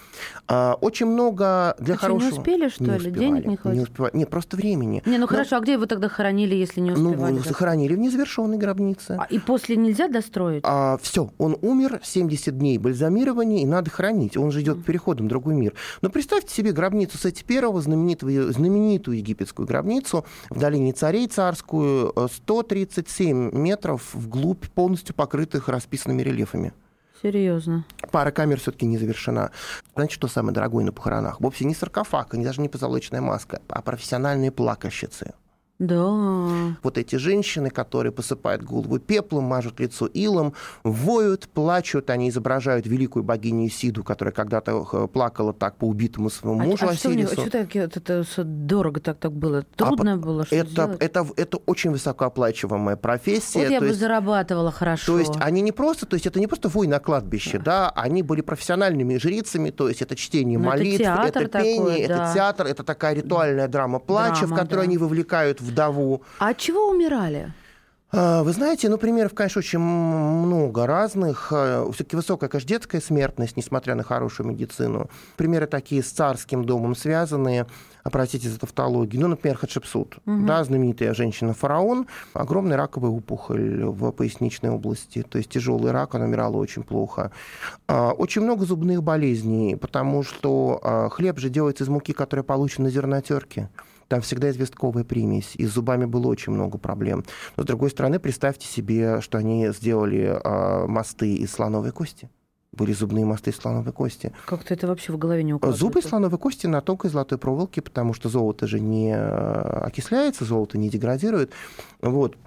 А, 0.47 0.77
очень 0.81 1.05
много 1.05 1.75
для 1.79 1.95
а 1.95 1.97
хорошего... 1.97 2.31
не 2.31 2.37
успели, 2.37 2.69
что 2.69 2.83
не 2.83 2.89
ли? 2.89 2.95
Успевали. 2.97 3.19
Денег 3.19 3.45
не 3.45 3.57
хватит? 3.57 3.77
Не 3.77 3.83
успевали. 3.83 4.11
Нет, 4.17 4.29
просто 4.29 4.57
времени. 4.57 5.01
Не, 5.05 5.17
ну, 5.17 5.27
хорошо, 5.27 5.57
а 5.57 5.59
где 5.59 5.73
его 5.73 5.85
тогда 5.85 6.09
хоронили, 6.09 6.55
если 6.55 6.81
не 6.81 6.91
успевали? 6.91 7.33
Ну, 7.33 7.43
захоронили 7.43 7.95
в 7.95 7.99
незавершенной 7.99 8.57
гробнице. 8.57 9.17
А, 9.19 9.25
и 9.25 9.39
после 9.39 9.75
нельзя 9.75 10.07
достроить? 10.07 10.63
А, 10.65 10.97
все, 11.01 11.31
он 11.37 11.57
умер, 11.61 11.99
70 12.03 12.57
дней 12.57 12.77
бальзамирования, 12.77 13.61
и 13.61 13.65
надо 13.65 13.89
хранить. 13.89 14.37
Он 14.37 14.51
же 14.51 14.61
идет 14.61 14.81
к 14.81 14.85
переходам 14.85 15.27
в 15.27 15.29
другой 15.29 15.55
мир. 15.55 15.73
Но 16.01 16.09
представьте 16.09 16.53
себе 16.53 16.71
гробницу 16.71 17.17
Сети 17.17 17.43
Первого, 17.43 17.81
знаменитую, 17.81 18.51
знаменитую 18.51 19.17
египетскую 19.17 19.67
гробницу 19.67 20.25
в 20.49 20.59
долине 20.59 20.93
царей 20.93 21.27
царскую, 21.27 22.13
137 22.31 23.51
метров 23.53 24.13
вглубь, 24.13 24.52
полностью 24.55 25.15
покрытых 25.15 25.67
расписанными 25.69 26.21
рельефами. 26.21 26.73
Серьезно. 27.21 27.85
Пара 28.11 28.31
камер 28.31 28.59
все-таки 28.59 28.85
не 28.85 28.97
завершена. 28.97 29.51
Знаете, 29.95 30.13
что 30.13 30.27
самое 30.27 30.53
дорогое 30.53 30.83
на 30.83 30.91
похоронах? 30.91 31.39
Вовсе 31.39 31.63
не 31.63 31.73
саркофаг, 31.73 32.33
и 32.33 32.43
даже 32.43 32.59
не 32.59 32.67
позолоченная 32.67 33.21
маска, 33.21 33.61
а 33.69 33.81
профессиональные 33.81 34.51
плакальщицы. 34.51 35.33
Да. 35.79 36.77
Вот 36.83 36.97
эти 36.97 37.15
женщины, 37.15 37.69
которые 37.69 38.11
посыпают 38.11 38.63
голову 38.63 38.99
пеплом, 38.99 39.45
мажут 39.45 39.79
лицо 39.79 40.05
илом, 40.05 40.53
воют, 40.83 41.49
плачут, 41.49 42.09
они 42.11 42.29
изображают 42.29 42.85
великую 42.85 43.23
богиню 43.23 43.69
Сиду, 43.69 44.03
которая 44.03 44.33
когда-то 44.33 45.07
плакала 45.07 45.51
так 45.51 45.77
по 45.77 45.85
убитому 45.85 46.29
своему 46.29 46.61
а, 46.61 46.63
мужу 46.63 46.87
а 46.87 46.93
что, 46.93 47.09
мне, 47.09 47.25
Осирису. 47.25 47.41
что 47.41 47.49
так, 47.49 47.75
это, 47.75 47.99
это 47.99 48.43
дорого 48.43 49.01
так 49.01 49.17
так 49.17 49.33
было? 49.33 49.63
Трудно 49.75 50.13
а, 50.13 50.17
было 50.17 50.45
что 50.45 50.55
это, 50.55 50.69
сделать? 50.69 50.97
это, 51.01 51.27
это 51.35 51.57
очень 51.65 51.91
высокооплачиваемая 51.91 52.95
профессия. 52.95 53.63
Вот 53.63 53.71
я 53.71 53.79
бы 53.79 53.87
есть, 53.87 53.99
зарабатывала 53.99 54.71
хорошо. 54.71 55.13
То 55.13 55.19
есть 55.19 55.33
они 55.39 55.61
не 55.61 55.71
просто, 55.71 56.05
то 56.05 56.13
есть 56.13 56.27
это 56.27 56.39
не 56.39 56.47
просто 56.47 56.69
вой 56.69 56.85
на 56.85 56.99
кладбище, 56.99 57.57
да, 57.57 57.89
они 57.89 58.21
были 58.21 58.41
профессиональными 58.41 59.17
жрицами, 59.17 59.71
то 59.71 59.89
есть 59.89 60.03
это 60.03 60.15
чтение 60.15 60.59
Ну, 60.59 60.69
это 60.69 60.77
молитв, 60.77 60.97
театр 60.99 61.43
это 61.43 61.59
пение, 61.59 61.77
такой, 61.77 61.99
это 62.01 62.17
да. 62.17 62.33
театр, 62.33 62.67
это 62.67 62.83
такая 62.83 63.15
ритуальная 63.15 63.67
драма 63.67 63.97
плача, 63.99 64.41
Драма, 64.41 64.55
в 64.55 64.59
которой 64.59 64.79
да. 64.79 64.83
они 64.83 64.97
вовлекают 64.97 65.61
вдову. 65.73 66.21
А 66.39 66.49
от 66.49 66.57
чего 66.57 66.89
умирали? 66.89 67.51
А, 68.15 68.43
Вы 68.43 68.51
знаете, 68.53 68.89
ну, 68.89 68.97
примеров, 68.99 69.33
конечно, 69.33 69.59
очень 69.59 69.79
много 69.79 70.85
разных. 70.85 71.47
Все-таки 71.93 72.15
высокая, 72.15 72.47
конечно, 72.47 72.69
детская 72.69 73.01
смертность, 73.01 73.57
несмотря 73.57 73.95
на 73.95 74.03
хорошую 74.03 74.47
медицину. 74.47 75.09
Примеры 75.35 75.65
такие 75.65 76.03
с 76.03 76.11
царским 76.11 76.63
домом 76.63 76.95
связанные, 76.95 77.65
а, 78.03 78.09
простите 78.11 78.49
за 78.49 78.59
тавтологию. 78.59 79.19
Ну, 79.21 79.29
например, 79.29 79.57
Хатшепсут, 79.57 80.17
да, 80.27 80.63
знаменитая 80.63 81.15
женщина-фараон, 81.15 82.05
огромная 82.33 82.77
раковая 82.77 83.09
опухоль 83.09 83.83
в 83.83 84.11
поясничной 84.11 84.69
области, 84.69 85.23
то 85.23 85.39
есть 85.39 85.49
тяжелый 85.49 85.91
рак, 85.91 86.13
она 86.13 86.25
умирала 86.25 86.57
очень 86.57 86.83
плохо. 86.83 87.31
А, 87.87 88.11
Очень 88.11 88.43
много 88.43 88.65
зубных 88.65 89.01
болезней, 89.01 89.75
потому 89.75 90.21
что 90.21 90.79
а, 90.83 91.09
хлеб 91.09 91.39
же 91.39 91.49
делается 91.49 91.83
из 91.83 91.87
муки, 91.89 92.13
которая 92.13 92.43
получена 92.43 92.83
на 92.85 92.91
зернотерке. 92.91 93.69
Там 94.13 94.21
всегда 94.21 94.51
известковая 94.51 95.03
примесь, 95.03 95.55
и 95.55 95.65
с 95.65 95.71
зубами 95.71 96.05
было 96.05 96.27
очень 96.27 96.53
много 96.53 96.77
проблем. 96.77 97.25
Но, 97.57 97.63
с 97.63 97.65
другой 97.65 97.89
стороны, 97.89 98.19
представьте 98.19 98.67
себе, 98.67 99.21
что 99.21 99.39
они 99.39 99.69
сделали 99.69 100.39
а, 100.43 100.85
мосты 100.85 101.33
из 101.33 101.51
слоновой 101.51 101.91
кости. 101.91 102.29
Были 102.73 102.93
зубные 102.93 103.25
мосты 103.25 103.49
из 103.49 103.55
слоновой 103.55 103.91
кости. 103.91 104.31
Как-то 104.45 104.75
это 104.75 104.85
вообще 104.85 105.13
в 105.13 105.17
голове 105.17 105.41
не 105.41 105.55
укладывается. 105.55 105.83
Зубы 105.83 105.99
из 106.01 106.05
слоновой 106.05 106.37
кости 106.37 106.67
на 106.67 106.81
тонкой 106.81 107.09
золотой 107.09 107.39
проволоке, 107.39 107.81
потому 107.81 108.13
что 108.13 108.29
золото 108.29 108.67
же 108.67 108.79
не 108.79 109.15
а, 109.17 109.81
окисляется, 109.87 110.45
золото 110.45 110.77
не 110.77 110.91
деградирует. 110.91 111.51
Вот. 112.03 112.37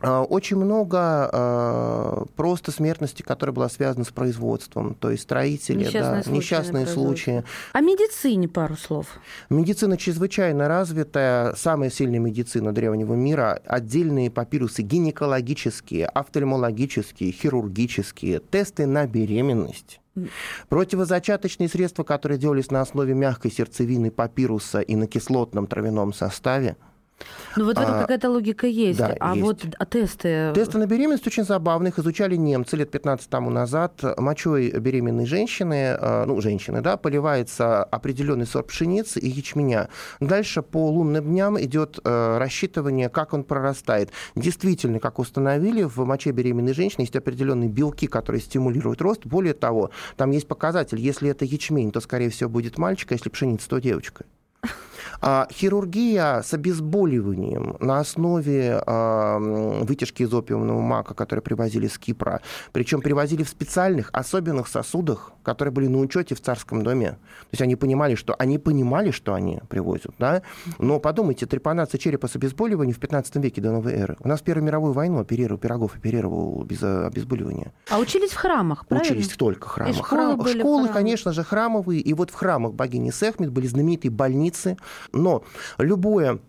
А, 0.00 0.22
Очень 0.22 0.56
много 0.56 0.98
а, 1.00 2.24
просто 2.36 2.70
смертности, 2.70 3.22
которая 3.22 3.54
была 3.54 3.68
связана 3.68 4.04
с 4.04 4.10
производством. 4.10 4.94
То 4.94 5.10
есть 5.10 5.24
строители, 5.24 5.78
Несчастные 5.78 6.02
да, 6.02 6.22
случаи 6.22 6.38
несчастные 6.38 6.86
случаи. 6.86 7.44
О 7.72 7.80
медицине 7.80 8.48
пару 8.48 8.76
слов. 8.76 9.06
Медицина 9.50 9.96
чрезвычайно 9.96 10.68
развитая, 10.68 11.54
самая 11.54 11.90
сильная 11.90 12.20
медицина 12.20 12.72
древнего 12.72 13.14
мира, 13.14 13.60
отдельные 13.66 14.30
папирусы 14.30 14.82
гинекологические, 14.82 16.06
офтальмологические, 16.06 17.32
хирургические, 17.32 18.40
тесты 18.40 18.86
на 18.86 19.06
беременность. 19.06 20.00
Противозачаточные 20.68 21.68
средства, 21.68 22.02
которые 22.02 22.38
делались 22.38 22.70
на 22.70 22.80
основе 22.80 23.14
мягкой 23.14 23.52
сердцевины 23.52 24.10
папируса 24.10 24.80
и 24.80 24.96
на 24.96 25.06
кислотном 25.06 25.66
травяном 25.66 26.12
составе. 26.12 26.76
Ну 27.56 27.64
вот 27.64 27.76
в 27.76 27.80
этом 27.80 27.94
А, 27.96 28.00
какая-то 28.02 28.30
логика 28.30 28.66
есть. 28.66 28.98
да, 28.98 29.16
а 29.18 29.34
есть. 29.34 29.42
вот 29.42 29.66
а 29.78 29.86
тесты... 29.86 30.52
Тесты 30.54 30.78
на 30.78 30.86
беременность 30.86 31.26
очень 31.26 31.44
забавные. 31.44 31.90
Их 31.90 31.98
изучали 31.98 32.36
немцы 32.36 32.76
лет 32.76 32.90
15 32.90 33.28
тому 33.28 33.50
назад. 33.50 34.02
Мочой 34.16 34.70
беременной 34.70 35.26
женщины, 35.26 35.96
э, 35.98 36.24
ну, 36.26 36.40
женщины, 36.40 36.80
да, 36.80 36.96
поливается 36.96 37.82
определенный 37.82 38.46
сорт 38.46 38.68
пшеницы 38.68 39.18
и 39.18 39.28
ячменя. 39.28 39.88
Дальше 40.20 40.62
по 40.62 40.88
лунным 40.88 41.24
дням 41.24 41.60
идет 41.60 41.98
э, 42.04 42.38
рассчитывание, 42.38 43.08
как 43.08 43.32
он 43.32 43.44
прорастает. 43.44 44.10
Действительно, 44.36 45.00
как 45.00 45.18
установили, 45.18 45.82
в 45.82 45.98
моче 46.04 46.30
беременной 46.30 46.74
женщины 46.74 47.02
есть 47.02 47.16
определенные 47.16 47.68
белки, 47.68 48.06
которые 48.06 48.40
стимулируют 48.40 49.02
рост. 49.02 49.26
Более 49.26 49.54
того, 49.54 49.90
там 50.16 50.30
есть 50.30 50.46
показатель, 50.46 51.00
если 51.00 51.30
это 51.30 51.44
ячмень, 51.44 51.90
то, 51.90 52.00
скорее 52.00 52.30
всего, 52.30 52.50
будет 52.50 52.78
мальчик, 52.78 53.12
а 53.12 53.14
если 53.14 53.30
пшеница, 53.30 53.68
то 53.68 53.78
девочка. 53.78 54.24
А, 55.20 55.48
хирургия 55.52 56.42
с 56.42 56.54
обезболиванием 56.54 57.76
на 57.80 57.98
основе 58.00 58.80
а, 58.86 59.38
вытяжки 59.82 60.22
из 60.22 60.32
опиумного 60.32 60.80
мака, 60.80 61.14
которые 61.14 61.42
привозили 61.42 61.88
с 61.88 61.98
Кипра, 61.98 62.40
причем 62.72 63.00
привозили 63.00 63.42
в 63.42 63.48
специальных 63.48 64.10
особенных 64.12 64.68
сосудах, 64.68 65.32
которые 65.42 65.72
были 65.72 65.86
на 65.88 65.98
учете 65.98 66.34
в 66.34 66.40
царском 66.40 66.82
доме. 66.82 67.10
То 67.10 67.18
есть 67.52 67.62
они 67.62 67.74
понимали, 67.76 68.14
что 68.14 68.34
они 68.38 68.58
понимали, 68.58 69.10
что 69.10 69.34
они 69.34 69.60
привозят, 69.68 70.12
да. 70.18 70.42
Но 70.78 71.00
подумайте, 71.00 71.46
трепанация 71.46 71.98
черепа 71.98 72.28
с 72.28 72.36
обезболиванием 72.36 72.94
в 72.94 73.00
15 73.00 73.36
веке 73.36 73.60
до 73.60 73.72
новой 73.72 73.94
эры. 73.94 74.16
У 74.20 74.28
нас 74.28 74.40
в 74.40 74.44
Первую 74.44 74.64
мировую 74.66 74.92
войну 74.92 75.18
оперировал 75.20 75.58
Пирогов 75.58 75.96
оперировал 75.96 76.62
без 76.64 76.82
э, 76.82 77.06
обезболивания. 77.06 77.72
А 77.90 77.98
учились 77.98 78.30
в 78.30 78.36
храмах, 78.36 78.86
правильно? 78.86 79.10
Учились 79.12 79.28
только 79.30 79.68
в 79.68 79.70
храмах. 79.72 79.94
И 79.94 79.98
школы 79.98 80.22
Храм- 80.22 80.38
были 80.38 80.58
школы, 80.60 80.82
храмы. 80.84 80.94
конечно 80.94 81.32
же, 81.32 81.42
храмовые. 81.44 82.00
И 82.00 82.14
вот 82.14 82.30
в 82.30 82.34
храмах 82.34 82.74
богини 82.74 83.10
Сехмет 83.10 83.50
были 83.50 83.66
знаменитые 83.66 84.10
больницы, 84.10 84.76
Но 85.12 85.44
любое 85.78 86.40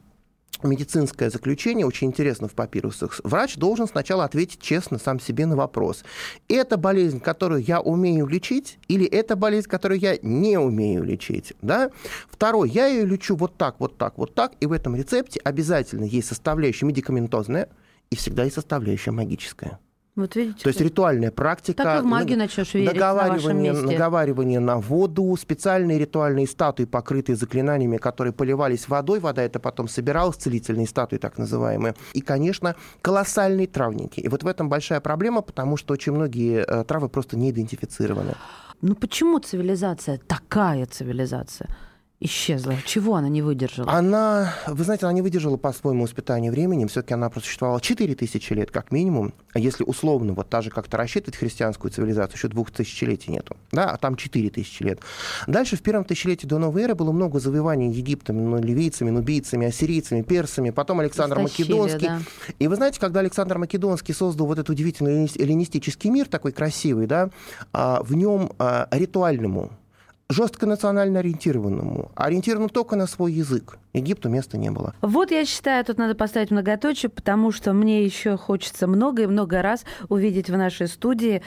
медицинское 0.64 1.30
заключение, 1.30 1.86
очень 1.86 2.08
интересно 2.08 2.48
в 2.48 2.54
папирусах, 2.54 3.20
врач 3.24 3.56
должен 3.56 3.88
сначала 3.88 4.26
ответить 4.26 4.62
честно 4.62 4.98
сам 4.98 5.20
себе 5.20 5.46
на 5.46 5.56
вопрос. 5.56 6.04
Это 6.48 6.78
болезнь, 6.78 7.20
которую 7.20 7.64
я 7.64 7.80
умею 7.80 8.28
лечить, 8.28 8.78
или 8.88 9.06
это 9.06 9.36
болезнь, 9.36 9.68
которую 9.68 10.00
я 10.00 10.18
не 10.22 10.58
умею 10.58 11.04
лечить? 11.04 11.54
Да? 11.62 11.92
Второй, 12.30 12.70
я 12.70 12.88
ее 12.88 13.06
лечу 13.06 13.36
вот 13.36 13.58
так, 13.58 13.80
вот 13.80 13.98
так, 13.98 14.18
вот 14.18 14.36
так, 14.36 14.54
и 14.60 14.66
в 14.66 14.72
этом 14.72 14.96
рецепте 14.96 15.40
обязательно 15.44 16.04
есть 16.04 16.28
составляющая 16.28 16.86
медикаментозная 16.86 17.70
и 18.10 18.16
всегда 18.16 18.44
есть 18.44 18.56
составляющая 18.56 19.12
магическая. 19.12 19.80
Вот 20.20 20.36
видите. 20.36 20.64
То 20.64 20.70
есть 20.70 20.82
ритуальная 20.82 21.32
практика. 21.32 21.84
Так 21.84 22.00
и 22.00 22.04
в 22.04 22.06
магию 22.06 22.38
начнешь 22.38 22.74
верить 22.74 22.94
наговаривание, 22.94 23.74
на, 23.74 23.82
наговаривание 23.82 24.60
на 24.60 24.78
воду, 24.78 25.36
специальные 25.40 26.00
ритуальные 26.00 26.48
статуи, 26.48 26.86
покрытые 26.86 27.36
заклинаниями, 27.36 27.98
которые 27.98 28.34
поливались 28.34 28.88
водой. 28.88 29.20
Вода 29.20 29.42
это 29.42 29.60
потом 29.60 29.88
собиралась, 29.88 30.36
целительные 30.36 30.88
статуи 30.88 31.18
так 31.18 31.38
называемые. 31.38 31.96
И, 32.14 32.22
конечно, 32.22 32.76
колоссальные 33.02 33.68
травники. 33.68 34.20
И 34.20 34.28
вот 34.28 34.44
в 34.44 34.48
этом 34.48 34.70
большая 34.70 35.00
проблема, 35.00 35.42
потому 35.42 35.78
что 35.78 35.94
очень 35.94 36.12
многие 36.12 36.66
э, 36.68 36.84
травы 36.84 37.10
просто 37.10 37.38
не 37.38 37.52
идентифицированы. 37.52 38.34
Ну 38.82 38.96
почему 38.96 39.40
цивилизация, 39.40 40.20
такая 40.28 40.86
цивилизация, 40.86 41.70
исчезла? 42.20 42.76
Чего 42.86 43.16
она 43.16 43.30
не 43.30 43.42
выдержала? 43.42 43.92
Она, 43.92 44.54
вы 44.68 44.84
знаете, 44.84 45.06
она 45.06 45.14
не 45.14 45.22
выдержала 45.22 45.58
по-своему 45.58 46.06
испытания 46.06 46.52
временем. 46.52 46.88
Все-таки 46.88 47.14
она 47.14 47.30
просуществовала 47.30 47.80
4000 47.80 48.54
лет 48.54 48.72
как 48.72 48.92
минимум. 48.92 49.34
Если 49.56 49.84
условно 49.84 50.34
вот 50.34 50.50
та 50.50 50.62
же 50.62 50.70
как-то 50.70 50.98
рассчитывать 50.98 51.38
христианскую 51.38 51.92
цивилизацию, 51.92 52.36
еще 52.38 52.48
двух 52.50 52.72
тысячелетий 52.72 53.32
нету. 53.32 53.56
Да, 53.72 53.92
а 53.92 53.98
там 53.98 54.16
4000 54.16 54.84
лет. 54.84 55.00
Дальше 55.48 55.78
в 55.78 55.82
первом 55.82 56.04
тысячелетии 56.04 56.46
до 56.46 56.58
новой 56.60 56.84
эры 56.84 56.96
было 56.96 57.12
много 57.12 57.40
завоеваний 57.40 57.92
Египтом, 57.92 58.52
ну, 58.52 58.58
ливийцами, 58.58 59.10
нубийцами, 59.10 59.68
ассирийцами, 59.68 60.22
персами. 60.22 60.72
Потом 60.72 61.00
Александр 61.00 61.40
Истощили, 61.40 61.72
Македонский. 61.72 62.08
да. 62.08 62.20
И 62.60 62.68
вы 62.68 62.76
знаете, 62.76 63.00
когда 63.00 63.22
Александр 63.22 63.58
Македонский 63.58 64.14
создал 64.14 64.48
вот 64.48 64.60
этот 64.60 64.70
удивительный 64.70 65.30
эллинистический 65.36 66.10
мир, 66.10 66.28
такой 66.28 66.52
красивый, 66.52 67.08
да, 67.08 67.30
а, 67.72 68.02
в 68.04 68.14
нем 68.14 68.52
а, 68.60 68.88
ритуальному, 68.92 69.72
жестко 70.30 70.66
национально 70.68 71.20
ориентированному, 71.20 72.12
ориентированному 72.16 72.70
только 72.70 72.96
на 72.96 73.08
свой 73.08 73.34
язык. 73.34 73.80
Египту 73.94 74.30
места 74.30 74.58
не 74.58 74.70
было. 74.70 74.94
Вот 75.02 75.32
я 75.32 75.46
считаю, 75.46 75.84
тут 75.84 75.98
надо 75.98 76.14
поставить 76.14 76.52
многоточие, 76.52 77.10
потому 77.10 77.52
что 77.52 77.74
мне 77.74 78.06
еще 78.06 78.38
хочется 78.38 78.86
много 78.86 79.24
и 79.24 79.26
много 79.26 79.64
раз 79.64 79.84
увидеть 80.08 80.50
в 80.50 80.56
нашей 80.56 80.88
студии 80.88 81.42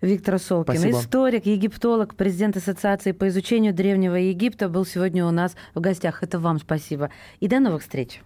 Виктора 0.00 0.38
Солкина. 0.38 0.78
Спасибо. 0.78 1.00
Историк, 1.00 1.46
египтолог, 1.46 2.16
президент 2.16 2.56
Ассоциации 2.56 3.12
по 3.12 3.28
изучению 3.28 3.72
Древнего 3.72 4.16
Египта 4.16 4.68
был 4.68 4.84
сегодня 4.84 5.24
у 5.24 5.30
нас 5.30 5.54
в 5.74 5.80
гостях. 5.80 6.24
Это 6.24 6.40
вам 6.40 6.58
спасибо. 6.58 7.10
И 7.38 7.46
до 7.46 7.60
новых 7.60 7.82
встреч. 7.82 8.20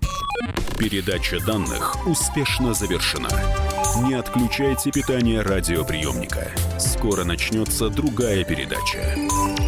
Передача 0.79 1.45
данных 1.45 2.07
успешно 2.07 2.73
завершена. 2.73 3.29
Не 4.07 4.15
отключайте 4.15 4.91
питание 4.91 5.43
радиоприемника. 5.43 6.49
Скоро 6.79 7.25
начнется 7.25 7.91
другая 7.91 8.45
передача. 8.45 9.68